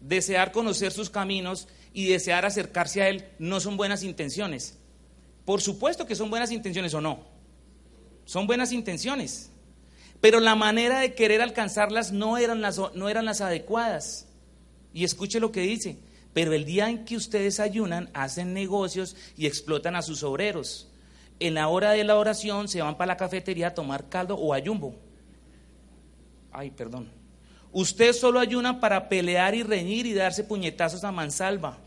[0.00, 4.76] desear conocer sus caminos y desear acercarse a Él no son buenas intenciones.
[5.46, 7.20] Por supuesto que son buenas intenciones o no.
[8.26, 9.50] Son buenas intenciones.
[10.20, 14.28] Pero la manera de querer alcanzarlas no eran las, no eran las adecuadas.
[14.92, 15.96] Y escuche lo que dice.
[16.34, 20.90] Pero el día en que ustedes ayunan, hacen negocios y explotan a sus obreros
[21.38, 24.52] en la hora de la oración se van para la cafetería a tomar caldo o
[24.52, 24.94] ayumbo.
[26.50, 27.10] Ay, perdón.
[27.72, 31.78] Usted solo ayuna para pelear y reñir y darse puñetazos a mansalva.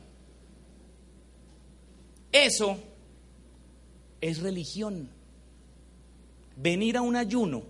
[2.31, 2.77] Eso
[4.21, 5.09] es religión.
[6.55, 7.63] Venir a un ayuno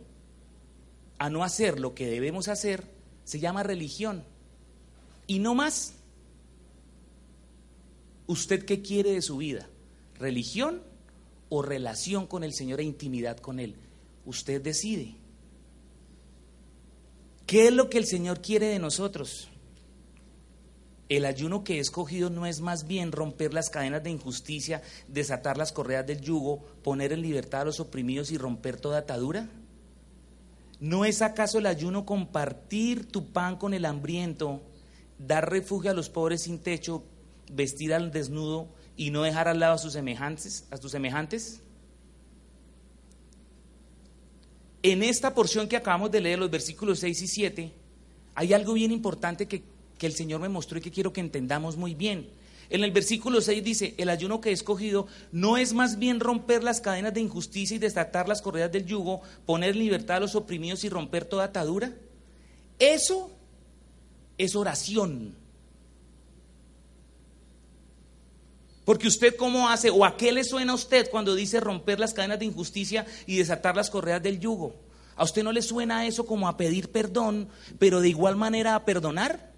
[1.18, 2.84] a no hacer lo que debemos hacer
[3.24, 4.24] se llama religión.
[5.28, 5.94] Y no más.
[8.28, 9.68] ¿Usted qué quiere de su vida?
[10.18, 10.82] ¿Religión
[11.50, 13.76] o relación con el Señor e intimidad con Él.
[14.26, 15.16] Usted decide.
[17.46, 19.50] ¿Qué es lo que el Señor quiere de nosotros?
[21.10, 25.58] El ayuno que he escogido no es más bien romper las cadenas de injusticia, desatar
[25.58, 29.50] las correas del yugo, poner en libertad a los oprimidos y romper toda atadura.
[30.80, 34.62] ¿No es acaso el ayuno compartir tu pan con el hambriento,
[35.17, 37.04] dar refugio a los pobres sin techo,
[37.52, 41.60] vestir al desnudo y no dejar al lado a sus semejantes, a tus semejantes?
[44.84, 47.74] En esta porción que acabamos de leer, los versículos 6 y 7,
[48.36, 49.63] hay algo bien importante que,
[50.00, 52.28] que el Señor me mostró y que quiero que entendamos muy bien.
[52.72, 56.64] En el versículo 6 dice, el ayuno que he escogido no es más bien romper
[56.64, 60.84] las cadenas de injusticia y desatar las correas del yugo, poner libertad a los oprimidos
[60.84, 61.94] y romper toda atadura.
[62.78, 63.32] Eso
[64.38, 65.36] es oración.
[68.86, 72.14] Porque usted cómo hace o a qué le suena a usted cuando dice romper las
[72.14, 74.76] cadenas de injusticia y desatar las correas del yugo.
[75.16, 78.86] ¿A usted no le suena eso como a pedir perdón, pero de igual manera a
[78.86, 79.49] perdonar?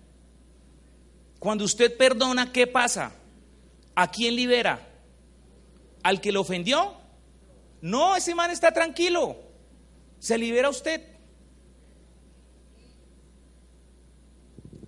[1.42, 3.14] Cuando usted perdona, ¿qué pasa?
[3.96, 4.88] ¿A quién libera?
[6.04, 6.94] ¿Al que le ofendió?
[7.82, 9.38] No, ese man está tranquilo.
[10.20, 11.02] Se libera usted.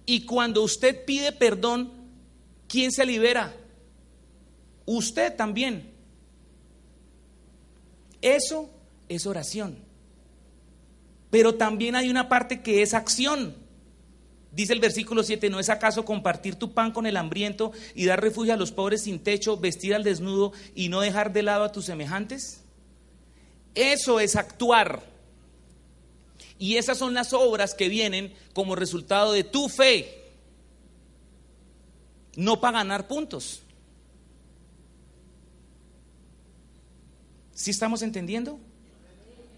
[0.05, 1.91] Y cuando usted pide perdón,
[2.67, 3.51] ¿quién se libera?
[4.85, 5.91] Usted también.
[8.21, 8.69] Eso
[9.09, 9.79] es oración.
[11.31, 13.62] Pero también hay una parte que es acción.
[14.53, 18.21] Dice el versículo 7, ¿no es acaso compartir tu pan con el hambriento y dar
[18.21, 21.71] refugio a los pobres sin techo, vestir al desnudo y no dejar de lado a
[21.71, 22.61] tus semejantes?
[23.73, 25.01] Eso es actuar.
[26.59, 30.21] Y esas son las obras que vienen como resultado de tu fe,
[32.35, 33.63] no para ganar puntos.
[37.55, 38.59] ¿Sí estamos entendiendo?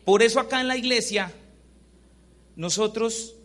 [0.06, 1.34] Por eso acá en la iglesia
[2.56, 3.36] nosotros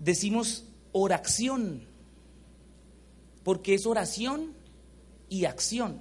[0.00, 1.86] decimos oración,
[3.44, 4.52] porque es oración
[5.28, 6.00] y acción.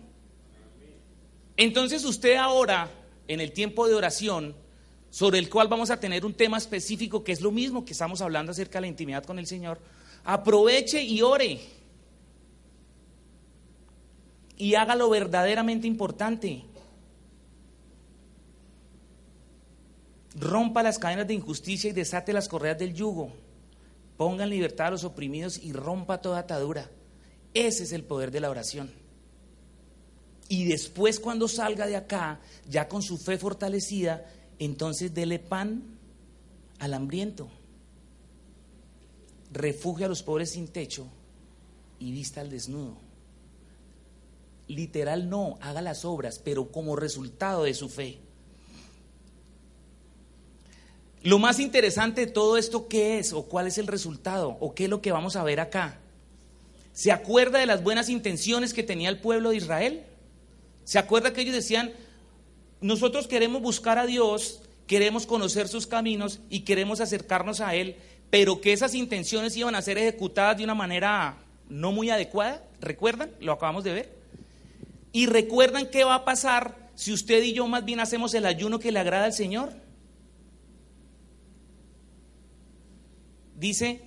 [1.57, 2.89] Entonces usted ahora,
[3.27, 4.55] en el tiempo de oración,
[5.12, 8.21] sobre el cual vamos a tener un tema específico que es lo mismo que estamos
[8.21, 9.79] hablando acerca de la intimidad con el Señor,
[10.23, 11.59] aproveche y ore.
[14.57, 16.65] Y hágalo verdaderamente importante.
[20.39, 23.31] rompa las cadenas de injusticia y desate las correas del yugo.
[24.19, 26.91] Ponga en libertad a los oprimidos y rompa toda atadura.
[27.53, 28.91] Ese es el poder de la oración.
[30.49, 34.29] Y después cuando salga de acá, ya con su fe fortalecida,
[34.60, 35.97] entonces dele pan
[36.79, 37.49] al hambriento,
[39.53, 41.08] refugio a los pobres sin techo
[41.97, 42.97] y vista al desnudo.
[44.67, 48.19] Literal no, haga las obras, pero como resultado de su fe.
[51.21, 53.34] Lo más interesante de todo esto, ¿qué es?
[53.34, 54.55] ¿O cuál es el resultado?
[54.62, 55.99] ¿O qué es lo que vamos a ver acá?
[56.93, 60.03] ¿Se acuerda de las buenas intenciones que tenía el pueblo de Israel?
[60.86, 61.91] ¿Se acuerda que ellos decían,
[62.82, 67.97] nosotros queremos buscar a Dios, queremos conocer sus caminos y queremos acercarnos a Él,
[68.29, 72.63] pero que esas intenciones iban a ser ejecutadas de una manera no muy adecuada?
[72.79, 73.32] ¿Recuerdan?
[73.41, 74.13] Lo acabamos de ver.
[75.12, 78.79] ¿Y recuerdan qué va a pasar si usted y yo más bien hacemos el ayuno
[78.79, 79.73] que le agrada al Señor?
[83.59, 84.01] Dice,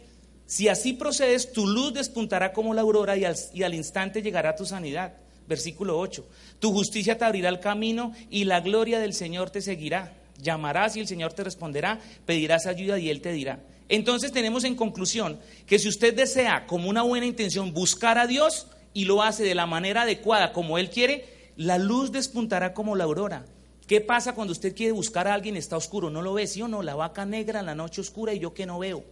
[0.46, 5.14] si así procedes, tu luz despuntará como la aurora y al, instante llegará tu sanidad.
[5.46, 6.26] Versículo 8.
[6.58, 10.14] Tu justicia te abrirá el camino y la gloria del Señor te seguirá.
[10.40, 13.60] Llamarás y el Señor te responderá, pedirás ayuda y Él te dirá.
[13.88, 18.68] Entonces tenemos en conclusión que si usted desea como una buena intención buscar a Dios
[18.94, 23.04] y lo hace de la manera adecuada como Él quiere, la luz despuntará como la
[23.04, 23.44] aurora.
[23.86, 26.08] ¿Qué pasa cuando usted quiere buscar a alguien está oscuro?
[26.08, 26.82] ¿No lo ve, sí o no?
[26.82, 29.04] La vaca negra en la noche oscura y yo que no veo.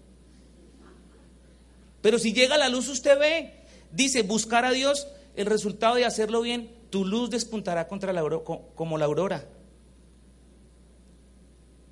[2.03, 3.55] Pero si llega la luz, usted ve.
[3.93, 8.23] Dice, buscar a Dios, el resultado de hacerlo bien, tu luz despuntará contra la,
[8.75, 9.47] como la aurora.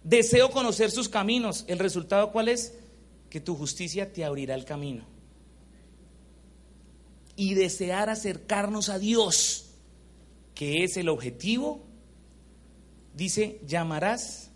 [0.05, 1.65] Deseo conocer sus caminos.
[1.69, 2.75] ¿El resultado cuál es?
[3.31, 5.05] Que tu justicia te abrirá el camino.
[7.37, 9.71] Y desear acercarnos a Dios,
[10.55, 11.85] que es el objetivo,
[13.15, 14.51] dice, llamarás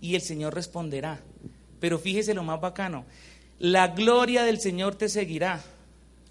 [0.00, 1.22] y el Señor responderá.
[1.80, 3.06] Pero fíjese lo más bacano,
[3.58, 5.62] la gloria del Señor te seguirá.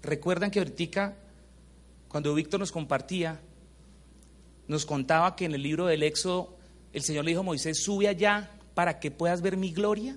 [0.02, 1.16] Recuerdan que ahorita,
[2.08, 3.40] cuando Víctor nos compartía,
[4.68, 6.56] nos contaba que en el libro del Éxodo
[6.92, 10.16] el Señor le dijo a Moisés, sube allá para que puedas ver mi gloria.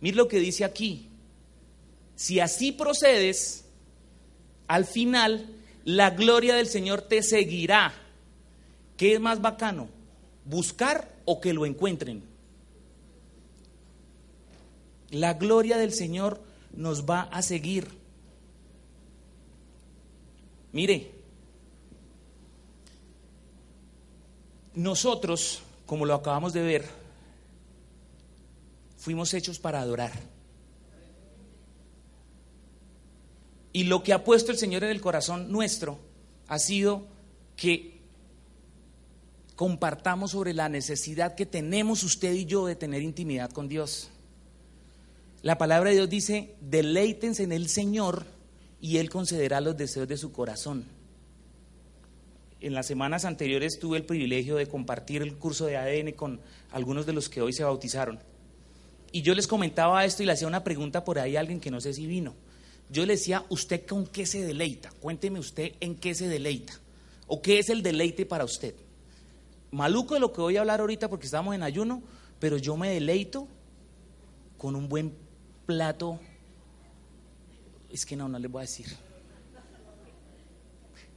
[0.00, 1.08] Mira lo que dice aquí.
[2.14, 3.64] Si así procedes,
[4.68, 5.46] al final
[5.84, 7.92] la gloria del Señor te seguirá.
[8.96, 9.88] ¿Qué es más bacano?
[10.44, 12.31] ¿Buscar o que lo encuentren?
[15.12, 16.40] La gloria del Señor
[16.72, 17.86] nos va a seguir.
[20.72, 21.12] Mire,
[24.74, 26.88] nosotros, como lo acabamos de ver,
[28.96, 30.12] fuimos hechos para adorar.
[33.74, 35.98] Y lo que ha puesto el Señor en el corazón nuestro
[36.48, 37.06] ha sido
[37.54, 38.00] que
[39.56, 44.08] compartamos sobre la necesidad que tenemos usted y yo de tener intimidad con Dios.
[45.42, 48.26] La palabra de Dios dice, deleítense en el Señor
[48.80, 50.84] y Él concederá los deseos de su corazón.
[52.60, 57.06] En las semanas anteriores tuve el privilegio de compartir el curso de ADN con algunos
[57.06, 58.20] de los que hoy se bautizaron.
[59.10, 61.72] Y yo les comentaba esto y le hacía una pregunta por ahí a alguien que
[61.72, 62.34] no sé si vino.
[62.88, 64.92] Yo le decía, ¿usted con qué se deleita?
[65.00, 66.74] Cuénteme usted en qué se deleita.
[67.26, 68.76] ¿O qué es el deleite para usted?
[69.72, 72.00] Maluco de lo que voy a hablar ahorita porque estamos en ayuno,
[72.38, 73.48] pero yo me deleito
[74.56, 75.12] con un buen
[75.66, 76.18] plato,
[77.90, 78.86] es que no, no le voy a decir.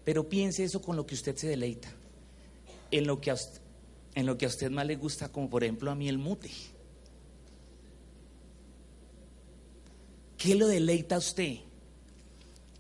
[0.04, 1.90] Pero piense eso con lo que usted se deleita,
[2.92, 3.62] en lo que a usted,
[4.14, 6.52] en lo que a usted más le gusta, como por ejemplo a mí el mute.
[10.38, 11.58] ¿Qué lo deleita a usted?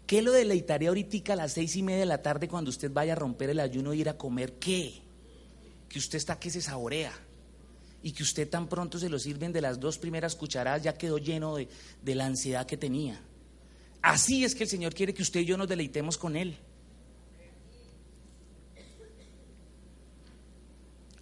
[0.06, 3.13] ¿Qué lo deleitaría ahorita a las seis y media de la tarde cuando usted vaya
[3.13, 4.54] a romper el ayuno e ir a comer?
[4.60, 5.01] ¿Qué?
[5.89, 7.25] Que usted está que se saborea
[8.06, 11.18] y que usted tan pronto se lo sirven de las dos primeras cucharadas, ya quedó
[11.18, 11.68] lleno de,
[12.04, 13.20] de la ansiedad que tenía.
[14.00, 16.56] Así es que el Señor quiere que usted y yo nos deleitemos con Él.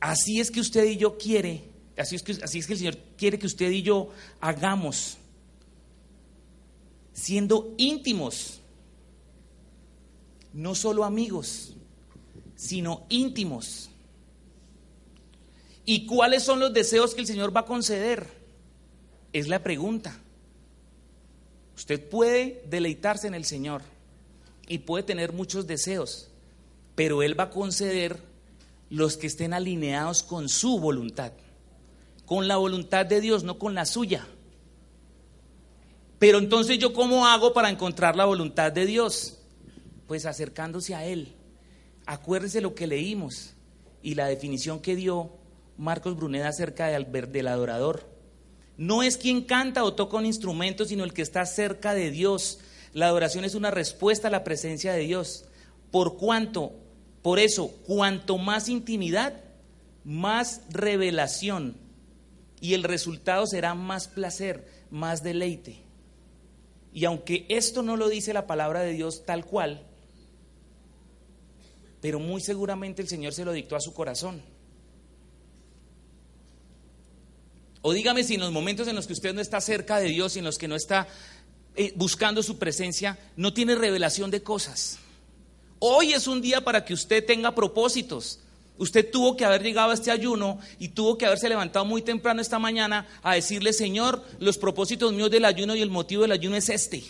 [0.02, 2.98] Así es que usted y yo quiere, así es que, así es que el Señor
[3.16, 4.10] quiere que usted y yo
[4.42, 5.16] hagamos,
[7.14, 8.60] siendo íntimos,
[10.52, 11.78] no solo amigos,
[12.58, 13.90] sino íntimos.
[15.86, 18.28] ¿Y cuáles son los deseos que el Señor va a conceder?
[19.34, 20.18] Es la pregunta.
[21.76, 23.82] Usted puede deleitarse en el Señor
[24.68, 26.30] y puede tener muchos deseos,
[26.96, 28.20] pero Él va a conceder
[28.90, 31.34] los que estén alineados con su voluntad,
[32.26, 34.28] con la voluntad de Dios, no con la suya.
[36.20, 39.40] Pero entonces yo cómo hago para encontrar la voluntad de Dios?
[40.08, 41.36] Pues acercándose a Él.
[42.06, 43.56] Acuérdese lo que leímos
[44.02, 45.32] y la definición que dio
[45.78, 48.10] Marcos Bruneda acerca del, del adorador.
[48.78, 52.60] No es quien canta o toca un instrumento, sino el que está cerca de Dios.
[52.94, 55.46] La adoración es una respuesta a la presencia de Dios.
[55.92, 56.74] Por cuanto,
[57.22, 59.42] por eso, cuanto más intimidad,
[60.04, 61.78] más revelación.
[62.60, 65.84] Y el resultado será más placer, más deleite.
[66.94, 69.86] Y aunque esto no lo dice la palabra de Dios tal cual,
[72.02, 74.53] pero muy seguramente el Señor se lo dictó a su corazón.
[77.86, 80.36] O dígame si en los momentos en los que usted no está cerca de Dios
[80.36, 81.06] y en los que no está
[81.76, 85.00] eh, buscando su presencia, no tiene revelación de cosas.
[85.80, 88.40] Hoy es un día para que usted tenga propósitos.
[88.78, 92.42] Usted tuvo que haber llegado a este ayuno y tuvo que haberse levantado muy temprano
[92.42, 96.56] esta mañana a decirle, Señor, los propósitos míos del ayuno y el motivo del ayuno
[96.56, 97.04] es este.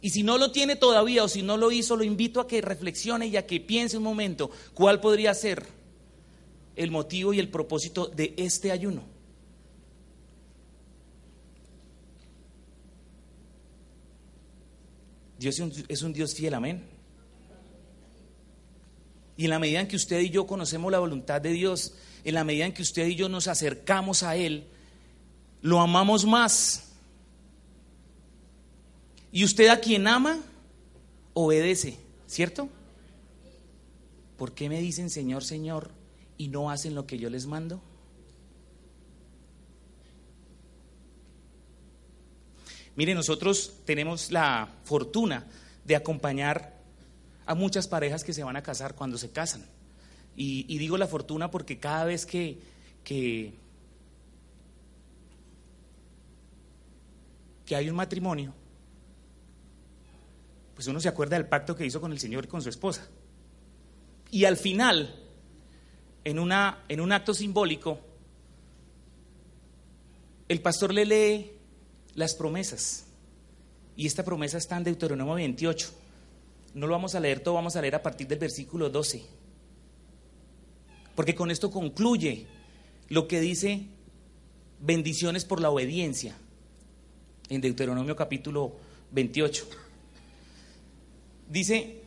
[0.00, 2.60] Y si no lo tiene todavía o si no lo hizo, lo invito a que
[2.60, 5.66] reflexione y a que piense un momento cuál podría ser
[6.76, 9.17] el motivo y el propósito de este ayuno.
[15.38, 16.84] Dios es un, Dios fiel, amén.
[19.36, 22.34] Y en la medida en que usted y yo conocemos la voluntad de Dios, en
[22.34, 24.66] la medida en que usted y yo nos acercamos a Él,
[25.62, 26.88] lo amamos más
[29.32, 30.40] y usted a quien ama,
[31.34, 32.68] obedece, ¿cierto?
[34.36, 35.90] ¿Por qué me dicen Señor, Señor
[36.36, 37.80] y no hacen lo que yo les mando?
[42.98, 45.46] Mire, nosotros tenemos la fortuna
[45.84, 46.74] de acompañar
[47.46, 49.64] a muchas parejas que se van a casar cuando se casan.
[50.34, 52.58] Y, digo la fortuna porque cada vez que,
[53.04, 53.54] que,
[57.64, 58.52] que hay un matrimonio,
[60.74, 63.06] pues uno se acuerda del pacto que hizo con el Señor y con su esposa.
[64.32, 65.14] Y al final,
[66.24, 68.00] en, una, en un acto simbólico,
[70.48, 71.57] el pastor le lee
[72.18, 73.04] las promesas.
[73.96, 75.90] Y esta promesa está en Deuteronomio 28.
[76.74, 79.22] No lo vamos a leer todo, vamos a leer a partir del versículo 12.
[81.14, 82.46] Porque con esto concluye
[83.08, 83.86] lo que dice
[84.80, 86.36] bendiciones por la obediencia
[87.48, 88.76] en Deuteronomio capítulo
[89.12, 89.68] 28.
[91.48, 92.02] Dice,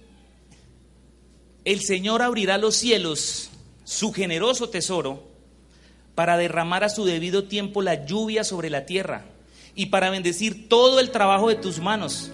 [1.63, 3.49] el Señor abrirá los cielos,
[3.85, 5.23] su generoso tesoro,
[6.15, 9.30] para derramar a su debido tiempo la lluvia sobre la tierra
[9.75, 12.31] y para bendecir todo el trabajo de tus manos.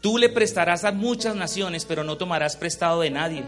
[0.00, 3.44] Tú le prestarás a muchas naciones, pero no tomarás prestado de nadie.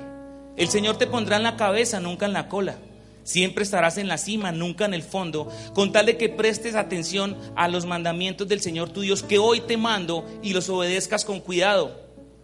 [0.57, 2.77] El Señor te pondrá en la cabeza, nunca en la cola.
[3.25, 7.37] Siempre estarás en la cima, nunca en el fondo, con tal de que prestes atención
[7.57, 11.41] a los mandamientos del Señor tu Dios que hoy te mando y los obedezcas con
[11.41, 12.01] cuidado.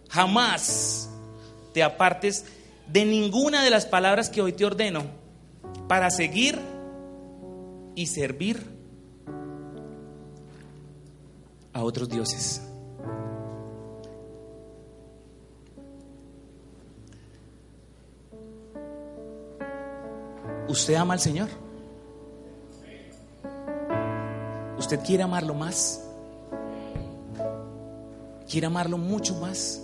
[0.09, 1.09] Jamás
[1.73, 2.45] te apartes
[2.87, 5.05] de ninguna de las palabras que hoy te ordeno
[5.87, 6.59] para seguir
[7.95, 8.80] y servir
[11.73, 12.61] a otros dioses.
[20.67, 21.49] ¿Usted ama al Señor?
[24.77, 26.01] ¿Usted quiere amarlo más?
[28.49, 29.81] ¿Quiere amarlo mucho más?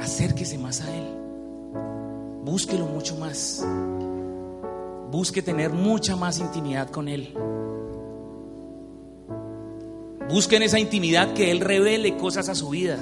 [0.00, 1.22] Acérquese más a Él.
[2.44, 3.64] Búsquelo mucho más.
[5.10, 7.32] Busque tener mucha más intimidad con Él.
[10.28, 12.98] Busque en esa intimidad que Él revele cosas a su vida.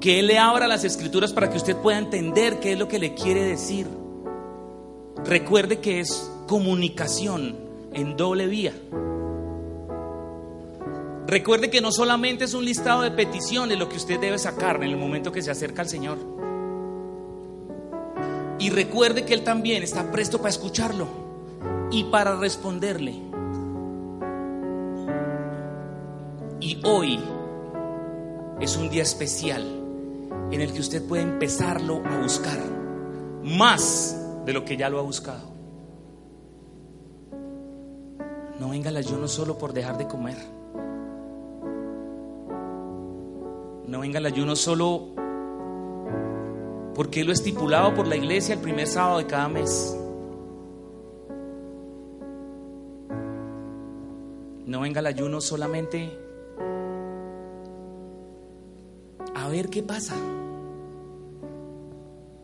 [0.00, 2.98] Que Él le abra las escrituras para que usted pueda entender qué es lo que
[2.98, 3.86] le quiere decir.
[5.24, 7.56] Recuerde que es comunicación
[7.92, 8.72] en doble vía.
[11.26, 14.90] Recuerde que no solamente es un listado de peticiones lo que usted debe sacar en
[14.90, 16.18] el momento que se acerca al Señor.
[18.58, 21.06] Y recuerde que Él también está presto para escucharlo
[21.90, 23.27] y para responderle.
[26.84, 27.18] Hoy
[28.60, 29.62] es un día especial
[30.52, 32.58] en el que usted puede empezarlo a buscar
[33.42, 35.50] más de lo que ya lo ha buscado.
[38.60, 40.36] No venga el ayuno solo por dejar de comer.
[43.86, 45.08] No venga el ayuno solo
[46.94, 49.96] porque lo estipulado por la iglesia el primer sábado de cada mes.
[54.66, 56.27] No venga el ayuno solamente
[59.48, 60.14] a ver qué pasa.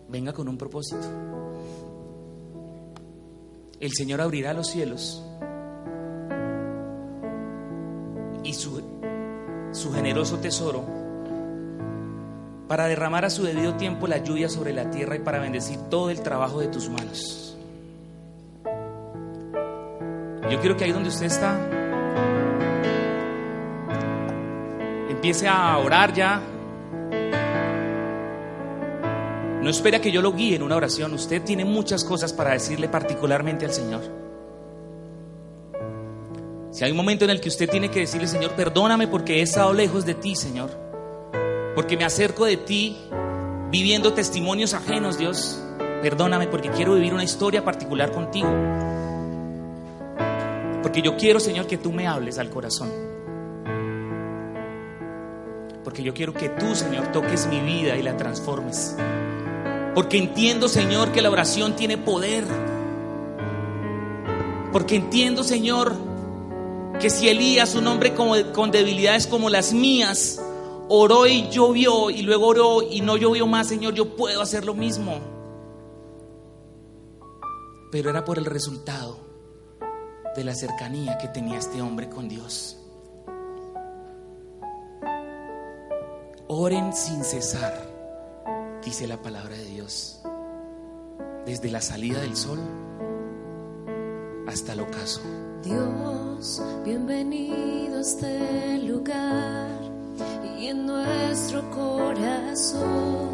[0.09, 1.07] Venga con un propósito
[3.85, 5.23] el Señor abrirá los cielos
[8.43, 8.83] y su,
[9.73, 10.85] su generoso tesoro
[12.67, 16.09] para derramar a su debido tiempo la lluvia sobre la tierra y para bendecir todo
[16.09, 17.59] el trabajo de tus manos.
[20.51, 21.59] Yo quiero que ahí donde usted está,
[25.11, 26.54] empiece a orar ya.
[29.65, 31.15] No espera que yo lo guíe en una oración.
[31.15, 34.03] Usted tiene muchas cosas para decirle particularmente al Señor.
[36.71, 39.41] Si hay un momento en el que usted tiene que decirle, Señor, perdóname porque he
[39.41, 40.69] estado lejos de ti, Señor.
[41.75, 42.95] Porque me acerco de ti
[43.71, 45.59] viviendo testimonios ajenos, Dios.
[46.03, 48.51] Perdóname porque quiero vivir una historia particular contigo.
[50.83, 52.91] Porque yo quiero, Señor, que tú me hables al corazón.
[55.83, 58.95] Porque yo quiero que tú, Señor, toques mi vida y la transformes.
[59.95, 62.45] Porque entiendo, Señor, que la oración tiene poder.
[64.73, 65.95] Porque entiendo, Señor,
[67.01, 70.43] que si Elías, un hombre con debilidades como las mías,
[70.89, 74.75] oró y llovió y luego oró y no llovió más, Señor, yo puedo hacer lo
[74.75, 75.21] mismo.
[77.93, 79.19] Pero era por el resultado
[80.35, 82.79] de la cercanía que tenía este hombre con Dios.
[86.49, 87.94] Oren sin cesar
[88.85, 90.21] dice la palabra de Dios,
[91.47, 92.59] desde la salida del sol
[94.47, 95.23] hasta el ocaso.
[95.63, 99.71] Dios, bienvenido a este lugar
[100.59, 103.31] y en nuestro corazón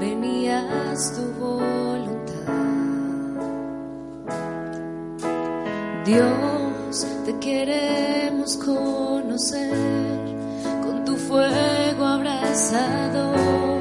[0.00, 2.50] venías tu voluntad.
[6.04, 9.70] Dios, te queremos conocer
[10.82, 13.79] con tu fuego abrazador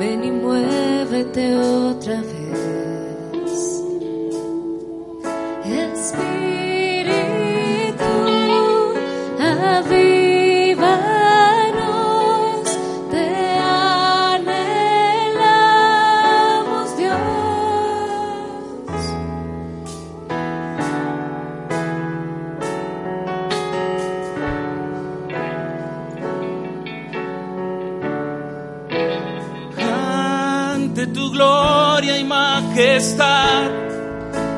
[0.00, 2.39] ven y muévete otra vez.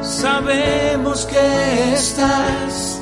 [0.03, 3.01] Sabemos que estás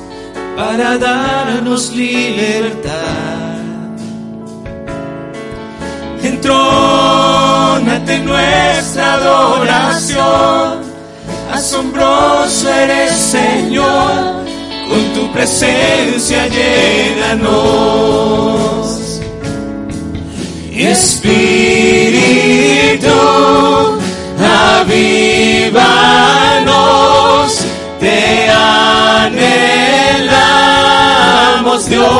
[0.55, 3.59] para darnos libertad.
[6.23, 10.81] Entrónate en nuestra adoración,
[11.51, 14.43] asombroso eres Señor,
[14.89, 17.61] con tu presencia llénanos.
[20.73, 21.61] Espíritu,
[24.39, 25.81] avívanos,
[27.99, 29.81] te anhelamos
[31.87, 32.11] Dios.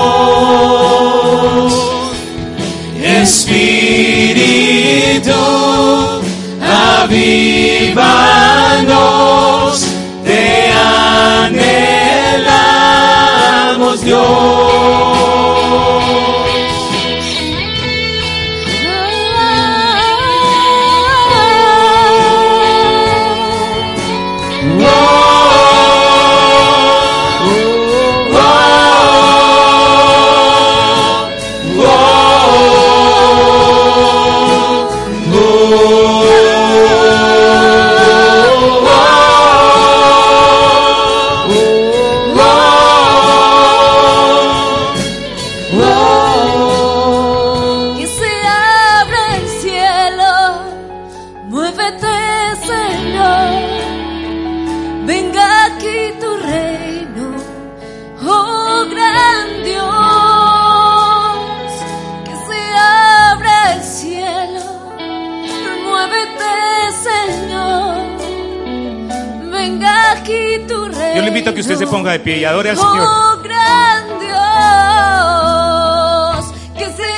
[3.04, 4.12] Espíritu,
[6.62, 7.41] avívanos,
[72.42, 73.08] y adore al Señor.
[73.08, 74.36] Oh gran Dios,
[76.76, 77.10] que se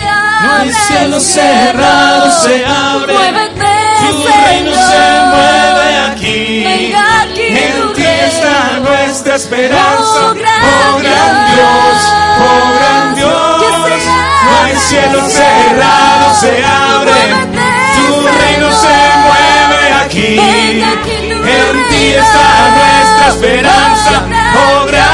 [0.43, 3.13] No hay cielo el cerrado, se abre.
[3.13, 6.39] Muévete, Tu reino se mueve aquí.
[6.65, 10.19] Venga aquí En tu ti está nuestra esperanza.
[10.19, 11.97] Oh, gran Oh gran Dios,
[12.43, 14.03] oh gran Que Dios.
[14.43, 17.13] No hay cielo el cerrado, se abre.
[17.13, 20.29] Muévete, Tu reino se mueve aquí.
[20.35, 24.15] Venga aquí tu En ti está nuestra esperanza.
[24.55, 25.12] Oh gran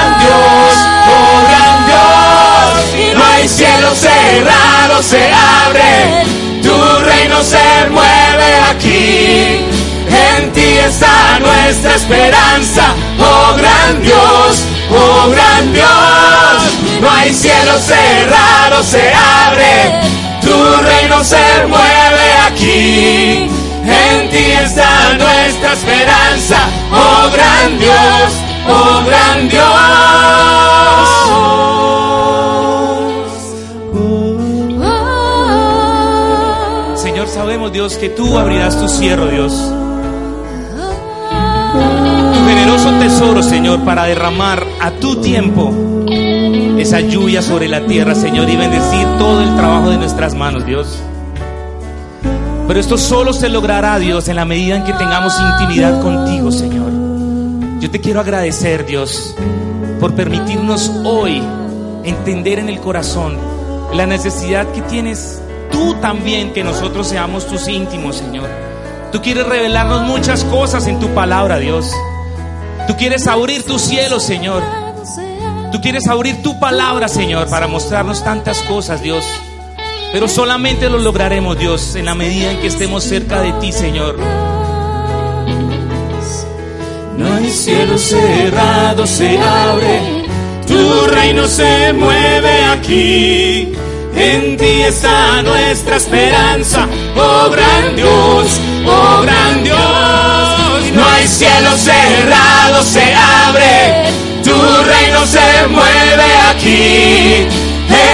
[3.39, 5.31] hay cielo cerrado, se
[5.65, 6.23] abre.
[6.61, 9.65] Tu reino se mueve aquí.
[10.09, 12.83] En ti está nuestra esperanza.
[13.17, 16.99] Oh gran Dios, oh gran Dios.
[17.01, 19.13] No hay cielo cerrado, se
[19.45, 20.01] abre.
[20.41, 23.49] Tu reino se mueve aquí.
[23.85, 26.57] En ti está nuestra esperanza.
[26.91, 28.33] Oh gran Dios,
[28.67, 30.28] oh gran Dios.
[37.69, 39.53] Dios, que tú abrirás tu cierro, Dios.
[42.33, 45.73] Tu generoso tesoro, Señor, para derramar a tu tiempo
[46.79, 50.99] esa lluvia sobre la tierra, Señor, y bendecir todo el trabajo de nuestras manos, Dios.
[52.67, 56.91] Pero esto solo se logrará, Dios, en la medida en que tengamos intimidad contigo, Señor.
[57.79, 59.35] Yo te quiero agradecer, Dios,
[59.99, 61.41] por permitirnos hoy
[62.03, 63.37] entender en el corazón
[63.93, 65.41] la necesidad que tienes
[65.71, 68.49] tú también que nosotros seamos tus íntimos, Señor.
[69.11, 71.91] Tú quieres revelarnos muchas cosas en tu palabra, Dios.
[72.87, 74.61] Tú quieres abrir tu cielo, Señor.
[75.71, 79.25] Tú quieres abrir tu palabra, Señor, para mostrarnos tantas cosas, Dios.
[80.11, 84.17] Pero solamente lo lograremos, Dios, en la medida en que estemos cerca de ti, Señor.
[87.17, 90.25] No hay cielo cerrado, se abre.
[90.65, 93.73] Tu reino se mueve aquí.
[94.15, 99.79] En ti está nuestra esperanza, oh gran Dios, oh gran Dios.
[100.93, 104.11] No hay cielo cerrado, se abre.
[104.43, 107.47] Tu reino se mueve aquí.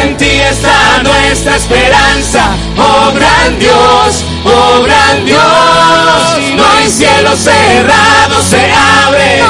[0.02, 5.42] En ti está nuestra esperanza, oh gran Dios, oh gran Dios.
[6.56, 8.72] No hay cielo cerrado, se
[9.06, 9.42] abre.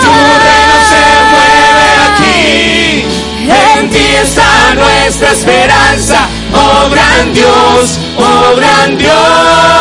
[0.00, 0.12] Tu
[0.46, 3.04] reino se mueve aquí.
[3.48, 9.75] En ti está nuestra esperanza, oh gran Dios, oh gran Dios.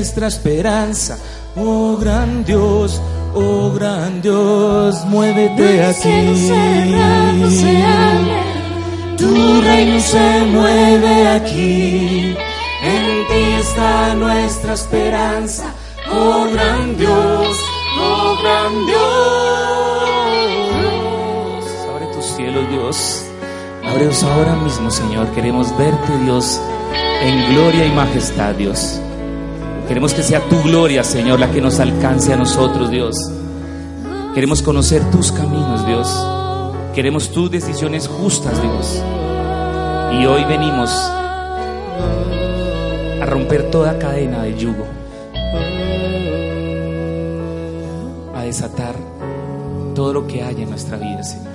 [0.00, 1.18] Nuestra esperanza.
[1.56, 2.98] Oh gran Dios,
[3.34, 6.48] oh gran Dios, muévete aquí.
[9.18, 12.34] Tu reino se mueve aquí.
[12.82, 15.64] En ti está nuestra esperanza.
[16.10, 17.58] Oh gran Dios,
[18.00, 19.00] oh gran Dios.
[21.94, 23.22] Abre tus cielos, Dios.
[23.84, 25.28] Ábrelos ahora mismo, Señor.
[25.34, 26.58] Queremos verte, Dios,
[27.20, 28.98] en gloria y majestad, Dios.
[29.90, 33.16] Queremos que sea tu gloria, Señor, la que nos alcance a nosotros, Dios.
[34.36, 36.06] Queremos conocer tus caminos, Dios.
[36.94, 39.02] Queremos tus decisiones justas, Dios.
[40.12, 40.90] Y hoy venimos
[43.20, 44.86] a romper toda cadena de yugo.
[48.36, 48.94] A desatar
[49.96, 51.50] todo lo que hay en nuestra vida, Señor.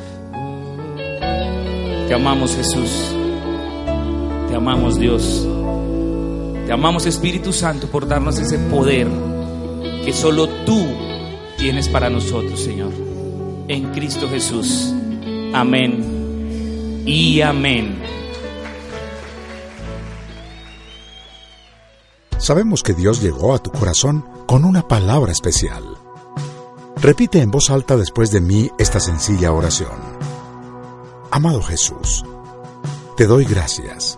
[2.09, 3.15] Te amamos, Jesús.
[4.49, 5.47] Te amamos, Dios.
[6.65, 9.07] Te amamos, Espíritu Santo, por darnos ese poder
[10.03, 10.83] que solo tú
[11.57, 12.91] tienes para nosotros, Señor.
[13.67, 14.91] En Cristo Jesús.
[15.53, 17.03] Amén.
[17.05, 18.01] Y amén.
[22.39, 25.83] Sabemos que Dios llegó a tu corazón con una palabra especial.
[26.97, 29.99] Repite en voz alta después de mí esta sencilla oración.
[31.29, 32.23] Amado Jesús,
[33.17, 34.17] te doy gracias.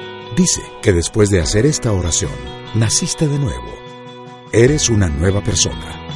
[0.35, 2.31] dice que después de hacer esta oración,
[2.75, 3.69] naciste de nuevo.
[4.51, 6.07] Eres una nueva persona.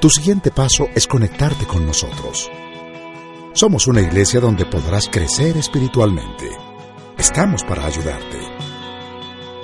[0.00, 2.50] Tu siguiente paso es conectarte con nosotros.
[3.52, 6.50] Somos una iglesia donde podrás crecer espiritualmente.
[7.18, 8.38] Estamos para ayudarte.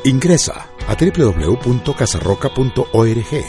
[0.05, 3.45] Ingresa a www.casarroca.org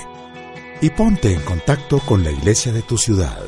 [0.82, 3.44] y ponte en contacto con la iglesia de tu ciudad.